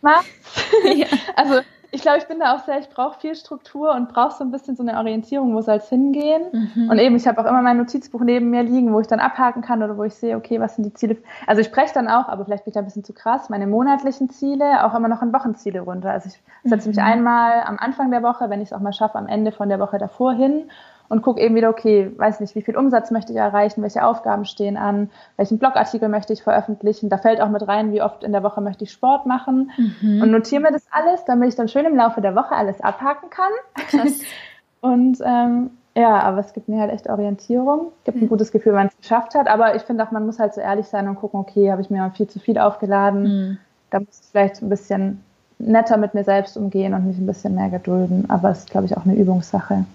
[0.00, 0.24] Was?
[0.96, 1.06] ja.
[1.36, 4.44] Also ich glaube, ich bin da auch sehr, ich brauche viel Struktur und brauche so
[4.44, 6.42] ein bisschen so eine Orientierung, wo soll es hingehen.
[6.52, 6.90] Mhm.
[6.90, 9.62] Und eben, ich habe auch immer mein Notizbuch neben mir liegen, wo ich dann abhaken
[9.62, 11.16] kann oder wo ich sehe, okay, was sind die Ziele.
[11.46, 13.66] Also ich spreche dann auch, aber vielleicht bin ich da ein bisschen zu krass, meine
[13.66, 16.10] monatlichen Ziele auch immer noch in Wochenziele runter.
[16.10, 16.94] Also ich setze mhm.
[16.94, 19.70] mich einmal am Anfang der Woche, wenn ich es auch mal schaffe, am Ende von
[19.70, 20.70] der Woche davor hin
[21.08, 24.44] und gucke eben wieder, okay, weiß nicht, wie viel Umsatz möchte ich erreichen, welche Aufgaben
[24.44, 27.08] stehen an, welchen Blogartikel möchte ich veröffentlichen.
[27.08, 30.22] Da fällt auch mit rein, wie oft in der Woche möchte ich Sport machen mhm.
[30.22, 33.30] und notiere mir das alles, damit ich dann schön im Laufe der Woche alles abhaken
[33.30, 33.52] kann.
[33.74, 34.20] Krass.
[34.80, 38.28] und ähm, ja, aber es gibt mir halt echt Orientierung, gibt ein mhm.
[38.28, 39.48] gutes Gefühl, wenn man es geschafft hat.
[39.48, 41.90] Aber ich finde auch, man muss halt so ehrlich sein und gucken, okay, habe ich
[41.90, 43.22] mir viel zu viel aufgeladen.
[43.22, 43.58] Mhm.
[43.90, 45.24] Da muss ich vielleicht ein bisschen
[45.58, 48.26] netter mit mir selbst umgehen und mich ein bisschen mehr gedulden.
[48.28, 49.86] Aber es ist, glaube ich, auch eine Übungssache.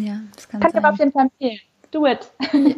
[0.00, 0.80] Ja, das kann, kann sein.
[0.80, 1.60] ich aber auf jeden Fall empfehlen.
[1.90, 2.30] Do it.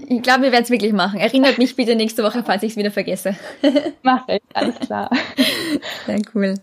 [0.08, 1.18] Ich glaube, wir werden es wirklich machen.
[1.18, 3.34] Erinnert mich bitte nächste Woche, falls ich es wieder vergesse.
[4.02, 5.10] Mach ich, alles klar.
[6.06, 6.54] Sehr cool.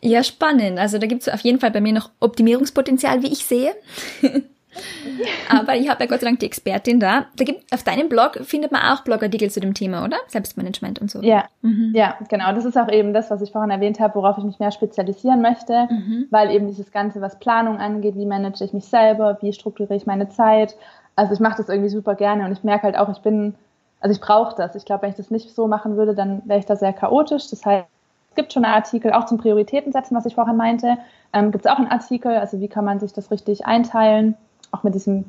[0.00, 0.78] Ja, spannend.
[0.78, 3.74] Also da gibt es auf jeden Fall bei mir noch Optimierungspotenzial, wie ich sehe.
[5.48, 7.26] Aber ich habe ja Gott sei Dank die Expertin da.
[7.36, 10.16] da gibt, auf deinem Blog findet man auch Blogartikel zu dem Thema, oder?
[10.28, 11.20] Selbstmanagement und so.
[11.22, 11.92] Ja, mhm.
[11.94, 12.52] ja, genau.
[12.52, 15.42] Das ist auch eben das, was ich vorhin erwähnt habe, worauf ich mich mehr spezialisieren
[15.42, 16.26] möchte, mhm.
[16.30, 20.06] weil eben dieses Ganze, was Planung angeht, wie manage ich mich selber, wie strukturiere ich
[20.06, 20.76] meine Zeit.
[21.16, 23.54] Also ich mache das irgendwie super gerne und ich merke halt auch, ich bin,
[24.00, 24.74] also ich brauche das.
[24.74, 27.50] Ich glaube, wenn ich das nicht so machen würde, dann wäre ich da sehr chaotisch.
[27.50, 27.86] Das heißt,
[28.30, 30.98] es gibt schon einen Artikel, auch zum Prioritäten setzen, was ich vorhin meinte.
[31.32, 34.36] Ähm, gibt es auch einen Artikel, also wie kann man sich das richtig einteilen
[34.72, 35.24] auch mit diesem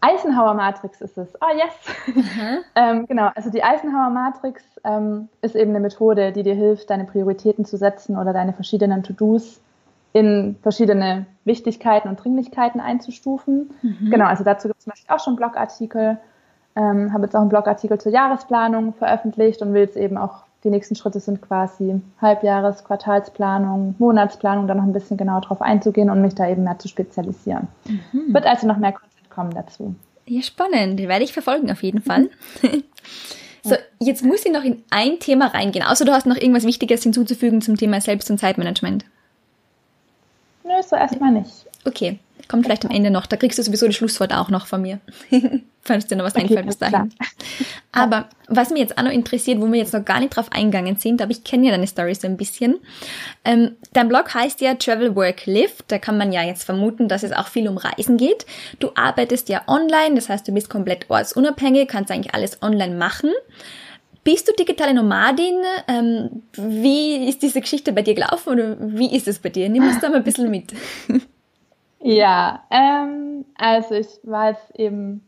[0.00, 1.28] Eisenhower Matrix ist es.
[1.40, 2.14] Oh, yes!
[2.14, 2.58] Mhm.
[2.74, 7.04] ähm, genau, also die Eisenhower Matrix ähm, ist eben eine Methode, die dir hilft, deine
[7.04, 9.60] Prioritäten zu setzen oder deine verschiedenen To-Dos
[10.12, 13.70] in verschiedene Wichtigkeiten und Dringlichkeiten einzustufen.
[13.82, 14.10] Mhm.
[14.10, 16.18] Genau, also dazu gibt es zum Beispiel auch schon Blogartikel.
[16.76, 20.70] Ähm, habe jetzt auch einen Blogartikel zur Jahresplanung veröffentlicht und will jetzt eben auch, die
[20.70, 26.20] nächsten Schritte sind quasi Halbjahres-, Quartalsplanung, Monatsplanung, da noch ein bisschen genauer drauf einzugehen und
[26.20, 27.68] mich da eben mehr zu spezialisieren.
[27.86, 28.34] Mhm.
[28.34, 29.94] Wird also noch mehr Content kommen dazu.
[30.26, 30.98] Ja, spannend.
[31.00, 32.28] Werde ich verfolgen auf jeden Fall.
[33.62, 35.84] so, jetzt muss ich noch in ein Thema reingehen.
[35.84, 39.04] Außer du hast noch irgendwas Wichtiges hinzuzufügen zum Thema Selbst- und Zeitmanagement.
[40.64, 41.66] Nö, so erstmal nicht.
[41.86, 43.26] Okay, kommt vielleicht am Ende noch.
[43.26, 45.00] Da kriegst du sowieso das Schlusswort auch noch von mir.
[45.82, 47.12] Falls dir noch was okay, einfällt bis dahin.
[47.92, 50.96] Aber was mich jetzt auch noch interessiert, wo wir jetzt noch gar nicht drauf eingegangen
[50.96, 52.78] sind, aber ich kenne ja deine Story so ein bisschen.
[53.44, 55.82] Ähm, dein Blog heißt ja Travel, Work, Live.
[55.88, 58.44] Da kann man ja jetzt vermuten, dass es auch viel um Reisen geht.
[58.78, 63.30] Du arbeitest ja online, das heißt, du bist komplett ortsunabhängig, kannst eigentlich alles online machen.
[64.24, 65.62] Bist du digitale Nomadin?
[65.86, 69.70] Ähm, wie ist diese Geschichte bei dir gelaufen oder wie ist es bei dir?
[69.70, 70.74] Nimm uns da mal ein bisschen mit.
[72.00, 75.26] Ja, ähm, also ich war jetzt eben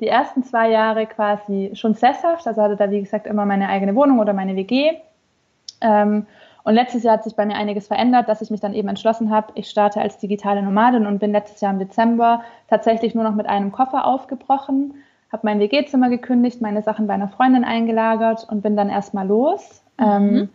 [0.00, 3.94] die ersten zwei Jahre quasi schon sesshaft, also hatte da wie gesagt immer meine eigene
[3.94, 4.92] Wohnung oder meine WG.
[5.80, 6.26] Ähm,
[6.62, 9.30] und letztes Jahr hat sich bei mir einiges verändert, dass ich mich dann eben entschlossen
[9.30, 13.34] habe, ich starte als digitale Nomadin und bin letztes Jahr im Dezember tatsächlich nur noch
[13.34, 14.94] mit einem Koffer aufgebrochen,
[15.32, 19.82] habe mein WG-Zimmer gekündigt, meine Sachen bei einer Freundin eingelagert und bin dann erstmal los.
[19.98, 20.06] Mhm.
[20.06, 20.48] Ähm,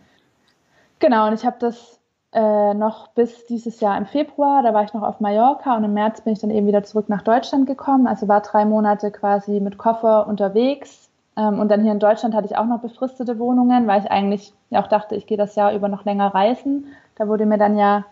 [0.99, 1.99] genau, und ich habe das
[2.35, 5.93] äh, noch bis dieses Jahr im Februar, da war ich noch auf Mallorca und im
[5.93, 8.07] März bin ich dann eben wieder zurück nach Deutschland gekommen.
[8.07, 11.09] Also war drei Monate quasi mit Koffer unterwegs.
[11.37, 14.53] Ähm, und dann hier in Deutschland hatte ich auch noch befristete Wohnungen, weil ich eigentlich
[14.69, 16.87] ja auch dachte, ich gehe das Jahr über noch länger reisen.
[17.15, 18.03] Da wurde mir dann ja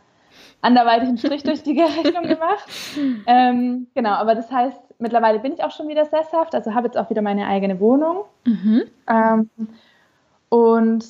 [0.61, 2.65] anderweitig ein Strich durch die Rechnung gemacht.
[3.25, 6.97] Ähm, genau, aber das heißt, mittlerweile bin ich auch schon wieder sesshaft, also habe jetzt
[6.97, 8.25] auch wieder meine eigene Wohnung.
[8.45, 8.83] Mhm.
[9.07, 9.49] Ähm,
[10.49, 11.05] und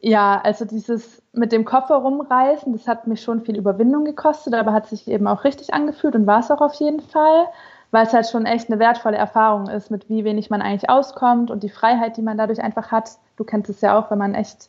[0.00, 4.72] ja, also dieses mit dem Koffer rumreißen, das hat mich schon viel Überwindung gekostet, aber
[4.72, 7.46] hat sich eben auch richtig angefühlt und war es auch auf jeden Fall,
[7.90, 11.50] weil es halt schon echt eine wertvolle Erfahrung ist, mit wie wenig man eigentlich auskommt
[11.50, 13.12] und die Freiheit, die man dadurch einfach hat.
[13.36, 14.68] Du kennst es ja auch, wenn man echt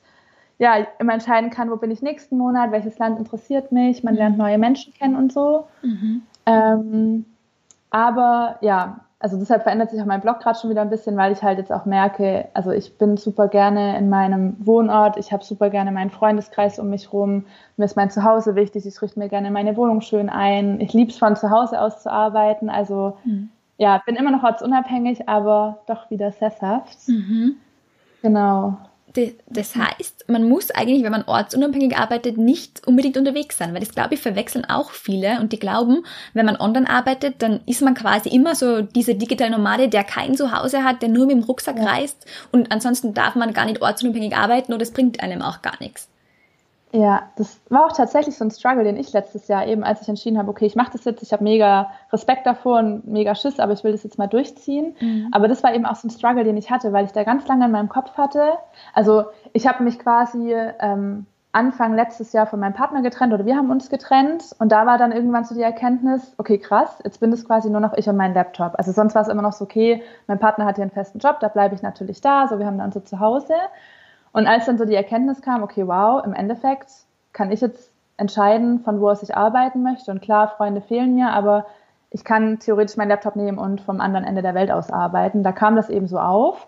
[0.58, 4.38] ja immer entscheiden kann, wo bin ich nächsten Monat, welches Land interessiert mich, man lernt
[4.38, 5.68] neue Menschen kennen und so.
[5.82, 6.22] Mhm.
[6.46, 7.26] Ähm,
[7.90, 11.34] aber ja, also deshalb verändert sich auch mein Blog gerade schon wieder ein bisschen, weil
[11.34, 15.44] ich halt jetzt auch merke, also ich bin super gerne in meinem Wohnort, ich habe
[15.44, 19.28] super gerne meinen Freundeskreis um mich rum, mir ist mein Zuhause wichtig, ich richte mir
[19.28, 23.18] gerne meine Wohnung schön ein, ich liebe es von zu Hause aus zu arbeiten, also
[23.26, 23.50] mhm.
[23.78, 26.98] ja, bin immer noch ortsunabhängig, aber doch wieder sesshaft.
[27.08, 27.58] Mhm.
[28.22, 28.78] Genau.
[29.48, 33.92] Das heißt, man muss eigentlich, wenn man ortsunabhängig arbeitet, nicht unbedingt unterwegs sein, weil das
[33.92, 37.96] glaube ich verwechseln auch viele und die glauben, wenn man online arbeitet, dann ist man
[37.96, 41.78] quasi immer so diese digitale Nomade, der kein Zuhause hat, der nur mit dem Rucksack
[41.78, 41.86] ja.
[41.86, 45.80] reist und ansonsten darf man gar nicht ortsunabhängig arbeiten oder es bringt einem auch gar
[45.80, 46.09] nichts.
[46.92, 50.10] Ja, das war auch tatsächlich so ein Struggle, den ich letztes Jahr eben, als ich
[50.10, 53.60] entschieden habe, okay, ich mache das jetzt, ich habe mega Respekt davor und mega Schiss,
[53.60, 54.96] aber ich will das jetzt mal durchziehen.
[55.00, 55.28] Mhm.
[55.32, 57.48] Aber das war eben auch so ein Struggle, den ich hatte, weil ich da ganz
[57.48, 58.54] lange in meinem Kopf hatte.
[58.94, 63.56] Also ich habe mich quasi ähm, Anfang letztes Jahr von meinem Partner getrennt oder wir
[63.56, 67.32] haben uns getrennt und da war dann irgendwann so die Erkenntnis, okay, krass, jetzt bin
[67.32, 68.74] es quasi nur noch ich und mein Laptop.
[68.78, 71.40] Also sonst war es immer noch so, okay, mein Partner hat hier einen festen Job,
[71.40, 73.54] da bleibe ich natürlich da, so wir haben dann so zu Hause.
[74.32, 76.90] Und als dann so die Erkenntnis kam, okay, wow, im Endeffekt
[77.34, 81.32] kann ich jetzt entscheiden, von wo aus ich arbeiten möchte und klar, Freunde fehlen mir,
[81.32, 81.66] aber
[82.12, 85.44] ich kann theoretisch meinen Laptop nehmen und vom anderen Ende der Welt aus arbeiten.
[85.44, 86.68] Da kam das eben so auf.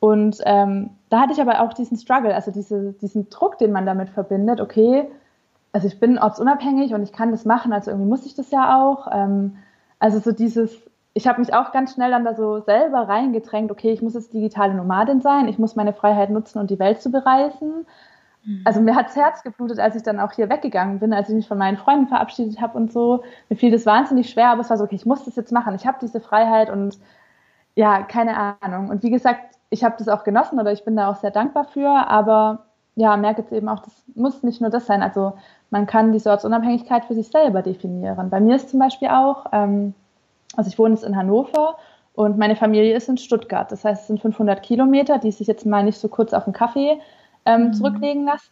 [0.00, 3.86] Und ähm, da hatte ich aber auch diesen Struggle, also diese, diesen Druck, den man
[3.86, 4.60] damit verbindet.
[4.60, 5.08] Okay,
[5.72, 8.82] also ich bin ortsunabhängig und ich kann das machen, also irgendwie muss ich das ja
[8.82, 9.06] auch.
[9.12, 9.56] Ähm,
[10.00, 10.76] also so dieses,
[11.14, 14.32] ich habe mich auch ganz schnell dann da so selber reingedrängt, okay, ich muss jetzt
[14.32, 17.86] digitale Nomadin sein, ich muss meine Freiheit nutzen und um die Welt zu bereisen.
[18.44, 18.62] Mhm.
[18.64, 21.34] Also mir hat das Herz geblutet, als ich dann auch hier weggegangen bin, als ich
[21.34, 23.22] mich von meinen Freunden verabschiedet habe und so.
[23.48, 25.74] Mir fiel das wahnsinnig schwer, aber es war so, okay, ich muss das jetzt machen.
[25.74, 26.98] Ich habe diese Freiheit und
[27.74, 28.88] ja, keine Ahnung.
[28.88, 31.64] Und wie gesagt, ich habe das auch genossen oder ich bin da auch sehr dankbar
[31.64, 35.02] für, aber ja, merke jetzt eben auch, das muss nicht nur das sein.
[35.02, 35.34] Also
[35.70, 38.28] man kann diese Ortsunabhängigkeit für sich selber definieren.
[38.28, 39.94] Bei mir ist zum Beispiel auch, ähm,
[40.56, 41.76] also ich wohne jetzt in Hannover
[42.14, 43.70] und meine Familie ist in Stuttgart.
[43.72, 46.52] Das heißt, es sind 500 Kilometer, die sich jetzt mal nicht so kurz auf einen
[46.52, 47.00] Kaffee
[47.44, 47.72] ähm, mhm.
[47.72, 48.50] zurücklegen lassen.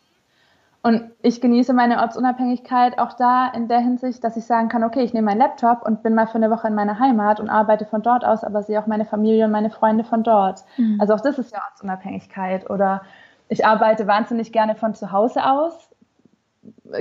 [0.82, 5.02] Und ich genieße meine Ortsunabhängigkeit auch da in der Hinsicht, dass ich sagen kann, okay,
[5.02, 7.84] ich nehme meinen Laptop und bin mal für eine Woche in meiner Heimat und arbeite
[7.84, 10.64] von dort aus, aber sehe auch meine Familie und meine Freunde von dort.
[10.78, 10.96] Mhm.
[10.98, 12.70] Also auch das ist ja Ortsunabhängigkeit.
[12.70, 13.02] Oder
[13.50, 15.90] ich arbeite wahnsinnig gerne von zu Hause aus,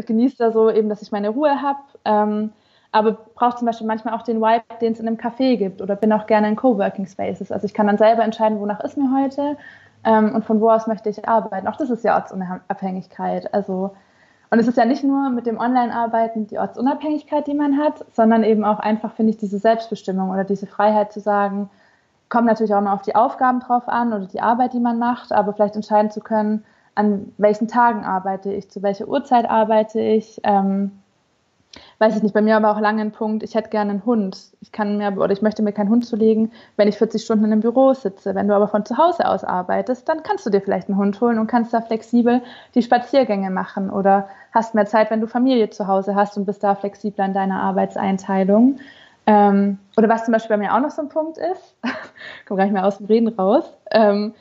[0.06, 2.52] genieße da so eben, dass ich meine Ruhe habe, ähm,
[2.92, 5.96] aber brauche zum Beispiel manchmal auch den Vibe, den es in einem Café gibt oder
[5.96, 7.52] bin auch gerne in Coworking Spaces.
[7.52, 9.58] Also ich kann dann selber entscheiden, wonach ist mir heute
[10.04, 11.68] ähm, und von wo aus möchte ich arbeiten.
[11.68, 13.54] Auch das ist ja Ortsunabhängigkeit.
[13.54, 13.96] Also,
[14.50, 18.44] und es ist ja nicht nur mit dem Online-Arbeiten die Ortsunabhängigkeit, die man hat, sondern
[18.44, 21.70] eben auch einfach, finde ich, diese Selbstbestimmung oder diese Freiheit zu sagen,
[22.30, 25.32] kommt natürlich auch mal auf die Aufgaben drauf an oder die Arbeit, die man macht,
[25.32, 26.64] aber vielleicht entscheiden zu können,
[26.96, 30.92] an welchen Tagen arbeite ich, zu welcher Uhrzeit arbeite ich, ähm,
[32.00, 34.38] weiß ich nicht, bei mir aber auch lange ein Punkt, ich hätte gerne einen Hund.
[34.62, 37.52] Ich kann mir oder ich möchte mir keinen Hund zulegen, wenn ich 40 Stunden in
[37.52, 38.36] einem Büro sitze.
[38.36, 41.20] Wenn du aber von zu Hause aus arbeitest, dann kannst du dir vielleicht einen Hund
[41.20, 42.42] holen und kannst da flexibel
[42.74, 46.64] die Spaziergänge machen oder hast mehr Zeit, wenn du Familie zu Hause hast und bist
[46.64, 48.80] da flexibler in deiner Arbeitseinteilung.
[49.26, 51.76] Ähm, oder was zum Beispiel bei mir auch noch so ein Punkt ist,
[52.48, 54.34] komme gar nicht mehr aus dem Reden raus, ähm,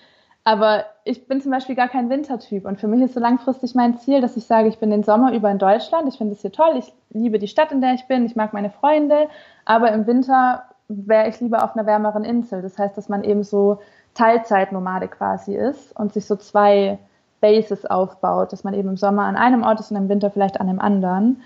[0.44, 3.98] aber ich bin zum Beispiel gar kein Wintertyp und für mich ist so langfristig mein
[3.98, 6.08] Ziel, dass ich sage, ich bin den Sommer über in Deutschland.
[6.08, 6.76] Ich finde es hier toll.
[6.78, 8.24] Ich liebe die Stadt, in der ich bin.
[8.24, 9.28] Ich mag meine Freunde.
[9.66, 12.62] Aber im Winter wäre ich lieber auf einer wärmeren Insel.
[12.62, 13.80] Das heißt, dass man eben so
[14.14, 16.98] Teilzeitnomade quasi ist und sich so zwei
[17.40, 20.60] Bases aufbaut, dass man eben im Sommer an einem Ort ist und im Winter vielleicht
[20.60, 21.42] an einem anderen.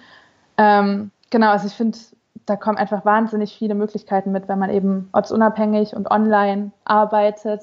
[0.57, 1.99] Ähm, genau, also ich finde,
[2.47, 7.63] da kommen einfach wahnsinnig viele Möglichkeiten mit, wenn man eben ortsunabhängig und online arbeitet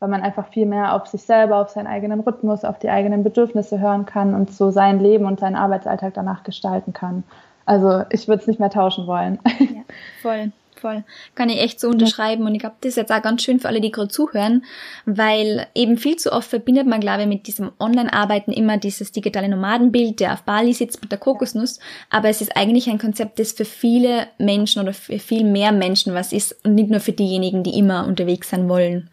[0.00, 3.22] weil man einfach viel mehr auf sich selber, auf seinen eigenen Rhythmus, auf die eigenen
[3.22, 7.22] Bedürfnisse hören kann und so sein Leben und seinen Arbeitsalltag danach gestalten kann.
[7.66, 9.38] Also ich würde es nicht mehr tauschen wollen.
[9.60, 9.82] Ja,
[10.22, 11.04] voll voll.
[11.34, 12.44] Kann ich echt so unterschreiben.
[12.46, 14.64] Und ich glaube, das ist jetzt auch ganz schön für alle, die gerade zuhören,
[15.04, 19.48] weil eben viel zu oft verbindet man, glaube ich, mit diesem Online-Arbeiten immer dieses digitale
[19.48, 21.78] Nomadenbild, der auf Bali sitzt mit der Kokosnuss.
[22.08, 26.14] Aber es ist eigentlich ein Konzept, das für viele Menschen oder für viel mehr Menschen
[26.14, 29.10] was ist und nicht nur für diejenigen, die immer unterwegs sein wollen.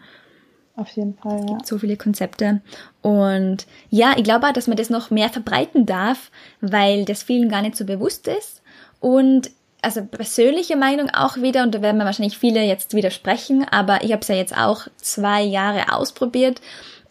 [0.77, 1.57] Auf jeden Fall, ja.
[1.65, 2.61] So viele Konzepte.
[3.01, 6.29] Und ja, ich glaube auch, dass man das noch mehr verbreiten darf,
[6.61, 8.61] weil das vielen gar nicht so bewusst ist.
[8.99, 9.49] Und
[9.81, 14.11] also persönliche Meinung auch wieder, und da werden mir wahrscheinlich viele jetzt widersprechen, aber ich
[14.11, 16.61] habe es ja jetzt auch zwei Jahre ausprobiert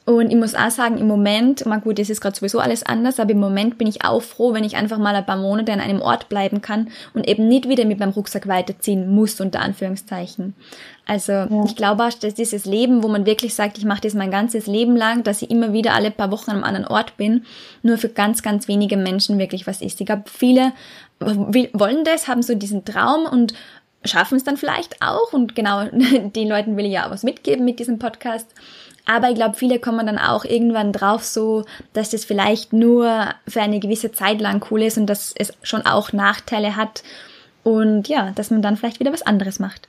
[0.07, 3.19] und ich muss auch sagen, im Moment, mal gut, es ist gerade sowieso alles anders,
[3.19, 5.81] aber im Moment bin ich auch froh, wenn ich einfach mal ein paar Monate an
[5.81, 10.55] einem Ort bleiben kann und eben nicht wieder mit meinem Rucksack weiterziehen muss, unter Anführungszeichen.
[11.07, 11.65] Also ja.
[11.65, 14.69] ich glaube auch, dass dieses Leben, wo man wirklich sagt, ich mache das mein ganzes
[14.69, 17.45] Leben lang, dass ich immer wieder alle paar Wochen an einem anderen Ort bin,
[17.83, 20.01] nur für ganz, ganz wenige Menschen wirklich was ist.
[20.01, 20.73] Ich glaube, viele
[21.19, 23.55] wollen das, haben so diesen Traum und
[24.05, 25.33] schaffen es dann vielleicht auch.
[25.33, 28.47] Und genau den Leuten will ich ja auch was mitgeben mit diesem Podcast.
[29.07, 33.63] Aber ich glaube, viele kommen dann auch irgendwann drauf so, dass das vielleicht nur für
[33.63, 37.05] eine gewisse Zeit lang cool ist und dass es schon auch Nachteile hat.
[37.63, 39.89] Und ja, dass man dann vielleicht wieder was anderes macht.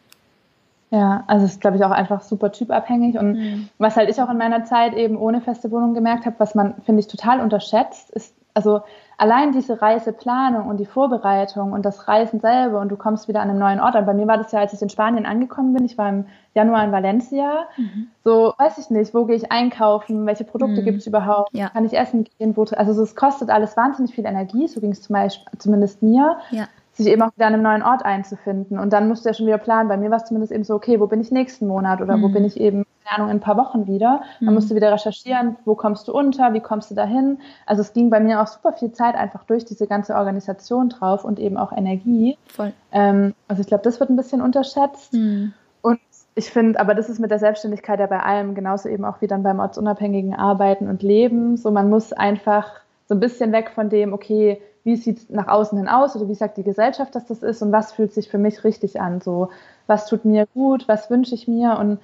[0.90, 3.18] Ja, also es ist, glaube ich, auch einfach super typabhängig.
[3.18, 3.70] Und mhm.
[3.78, 6.76] was halt ich auch in meiner Zeit eben ohne feste Wohnung gemerkt habe, was man,
[6.86, 8.82] finde ich, total unterschätzt, ist, also
[9.18, 13.50] allein diese Reiseplanung und die Vorbereitung und das Reisen selber und du kommst wieder an
[13.50, 14.06] einem neuen Ort an.
[14.06, 16.84] Bei mir war das ja, als ich in Spanien angekommen bin, ich war im Januar
[16.84, 17.66] in Valencia.
[17.78, 18.10] Mhm.
[18.24, 20.86] So, weiß ich nicht, wo gehe ich einkaufen, welche Produkte mhm.
[20.86, 21.70] gibt es überhaupt, ja.
[21.70, 24.92] kann ich essen gehen, wo, also so, es kostet alles wahnsinnig viel Energie, so ging
[24.92, 26.38] es zum Beispiel, zumindest mir.
[26.52, 26.68] Ja.
[26.98, 28.80] Sich eben auch wieder an einem neuen Ort einzufinden.
[28.80, 29.88] Und dann musst du ja schon wieder planen.
[29.88, 32.24] Bei mir war es zumindest eben so, okay, wo bin ich nächsten Monat oder mhm.
[32.24, 34.22] wo bin ich eben, keine Ahnung, in ein paar Wochen wieder.
[34.42, 37.40] Dann musst du wieder recherchieren, wo kommst du unter, wie kommst du dahin.
[37.66, 41.24] Also es ging bei mir auch super viel Zeit einfach durch diese ganze Organisation drauf
[41.24, 42.38] und eben auch Energie.
[42.48, 42.74] Voll.
[42.92, 45.14] Ähm, also ich glaube, das wird ein bisschen unterschätzt.
[45.14, 45.54] Mhm.
[45.84, 46.00] Und
[46.34, 49.28] ich finde, aber das ist mit der Selbstständigkeit ja bei allem genauso eben auch wie
[49.28, 51.58] dann beim ortsunabhängigen Arbeiten und Leben.
[51.58, 52.72] So, man muss einfach
[53.08, 56.30] so ein bisschen weg von dem, okay, wie sieht es nach außen hin aus oder
[56.30, 59.20] wie sagt die Gesellschaft, dass das ist und was fühlt sich für mich richtig an.
[59.20, 59.50] So,
[59.86, 62.00] was tut mir gut, was wünsche ich mir und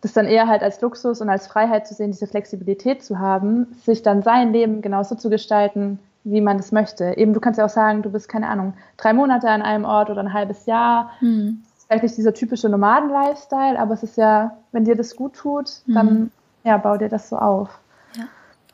[0.00, 3.76] das dann eher halt als Luxus und als Freiheit zu sehen, diese Flexibilität zu haben,
[3.84, 7.18] sich dann sein Leben genauso zu gestalten, wie man das möchte.
[7.18, 10.08] Eben, du kannst ja auch sagen, du bist, keine Ahnung, drei Monate an einem Ort
[10.08, 11.10] oder ein halbes Jahr.
[11.18, 11.62] Hm.
[11.86, 16.08] Vielleicht nicht dieser typische Nomaden-Lifestyle, aber es ist ja, wenn dir das gut tut, dann
[16.08, 16.30] hm.
[16.64, 17.78] ja, bau dir das so auf.
[18.16, 18.24] Ja,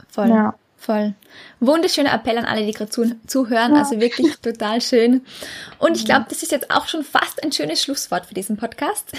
[0.08, 0.28] voll.
[0.28, 0.54] Ja.
[0.80, 1.14] Voll.
[1.58, 3.74] Wunderschöner Appell an alle, die gerade zu, zuhören.
[3.74, 5.22] Also wirklich total schön.
[5.80, 9.12] Und ich glaube, das ist jetzt auch schon fast ein schönes Schlusswort für diesen Podcast.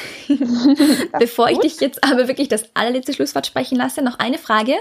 [1.20, 4.74] Bevor ich dich jetzt aber wirklich das allerletzte Schlusswort sprechen lasse, noch eine Frage.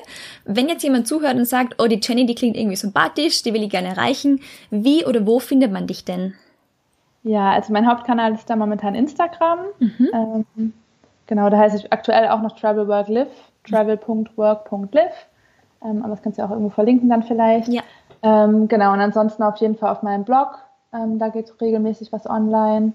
[0.45, 3.65] Wenn jetzt jemand zuhört und sagt, oh, die Jenny, die klingt irgendwie sympathisch, die will
[3.65, 6.35] ich gerne erreichen, wie oder wo findet man dich denn?
[7.25, 9.59] Ja, also mein Hauptkanal ist da momentan Instagram.
[9.81, 10.11] Mhm.
[10.15, 10.73] Ähm,
[11.27, 13.29] genau, da heiße ich aktuell auch noch Travel Work Live,
[13.69, 15.28] travel.work.live.
[15.85, 17.69] Ähm, aber das kannst du auch irgendwo verlinken dann vielleicht.
[17.69, 17.83] Ja.
[18.23, 20.59] Ähm, genau, und ansonsten auf jeden Fall auf meinem Blog.
[20.93, 22.93] Ähm, da geht regelmäßig was online.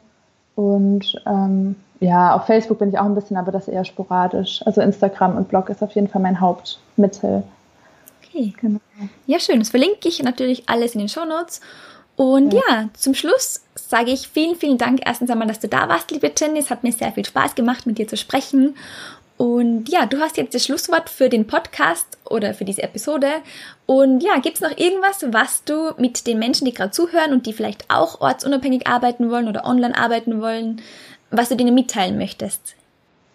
[0.55, 4.61] Und ähm, ja, auf Facebook bin ich auch ein bisschen, aber das eher sporadisch.
[4.65, 7.43] Also Instagram und Blog ist auf jeden Fall mein Hauptmittel.
[8.21, 8.53] Okay.
[8.59, 8.79] Genau.
[9.25, 9.59] Ja, schön.
[9.59, 11.61] Das verlinke ich natürlich alles in den Show Notes.
[12.15, 12.61] Und ja.
[12.69, 16.31] ja, zum Schluss sage ich vielen, vielen Dank erstens einmal, dass du da warst, liebe
[16.36, 16.59] Jenny.
[16.59, 18.75] Es hat mir sehr viel Spaß gemacht, mit dir zu sprechen.
[19.38, 23.27] Und ja, du hast jetzt das Schlusswort für den Podcast oder für diese Episode.
[23.86, 27.45] Und ja, gibt es noch irgendwas, was du mit den Menschen, die gerade zuhören und
[27.45, 30.81] die vielleicht auch ortsunabhängig arbeiten wollen oder online arbeiten wollen,
[31.31, 32.75] was du denen mitteilen möchtest?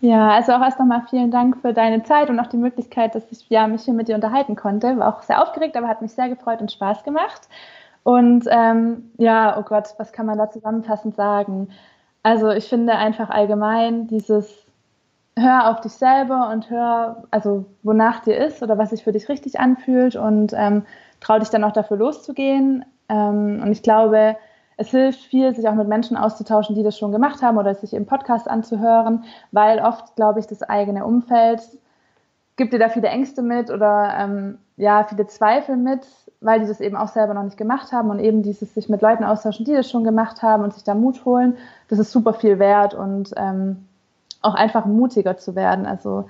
[0.00, 3.24] Ja, also auch erst nochmal vielen Dank für deine Zeit und auch die Möglichkeit, dass
[3.32, 4.96] ich ja, mich hier mit dir unterhalten konnte.
[4.96, 7.48] War auch sehr aufgeregt, aber hat mich sehr gefreut und Spaß gemacht.
[8.04, 11.68] Und ähm, ja, oh Gott, was kann man da zusammenfassend sagen?
[12.22, 14.67] Also ich finde einfach allgemein dieses
[15.40, 19.28] hör auf dich selber und hör, also wonach dir ist oder was sich für dich
[19.28, 20.84] richtig anfühlt und ähm,
[21.20, 22.84] trau dich dann auch dafür loszugehen.
[23.08, 24.36] Ähm, und ich glaube,
[24.76, 27.92] es hilft viel, sich auch mit Menschen auszutauschen, die das schon gemacht haben oder sich
[27.94, 31.62] im Podcast anzuhören, weil oft, glaube ich, das eigene Umfeld
[32.56, 36.06] gibt dir da viele Ängste mit oder ähm, ja, viele Zweifel mit,
[36.40, 39.02] weil die das eben auch selber noch nicht gemacht haben und eben dieses sich mit
[39.02, 41.56] Leuten austauschen, die das schon gemacht haben und sich da Mut holen,
[41.88, 43.87] das ist super viel wert und ähm,
[44.42, 45.86] auch einfach mutiger zu werden.
[45.86, 46.26] Also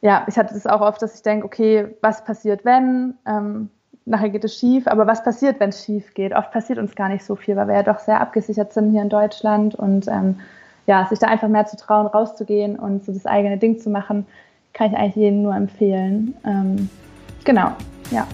[0.00, 3.14] ja, ich hatte das auch oft, dass ich denke, okay, was passiert, wenn?
[3.26, 3.70] Ähm,
[4.04, 6.34] nachher geht es schief, aber was passiert, wenn es schief geht?
[6.34, 9.02] Oft passiert uns gar nicht so viel, weil wir ja doch sehr abgesichert sind hier
[9.02, 10.40] in Deutschland und ähm,
[10.86, 14.26] ja, sich da einfach mehr zu trauen, rauszugehen und so das eigene Ding zu machen,
[14.72, 16.34] kann ich eigentlich jedem nur empfehlen.
[16.44, 16.88] Ähm,
[17.44, 17.72] genau,
[18.10, 18.26] ja.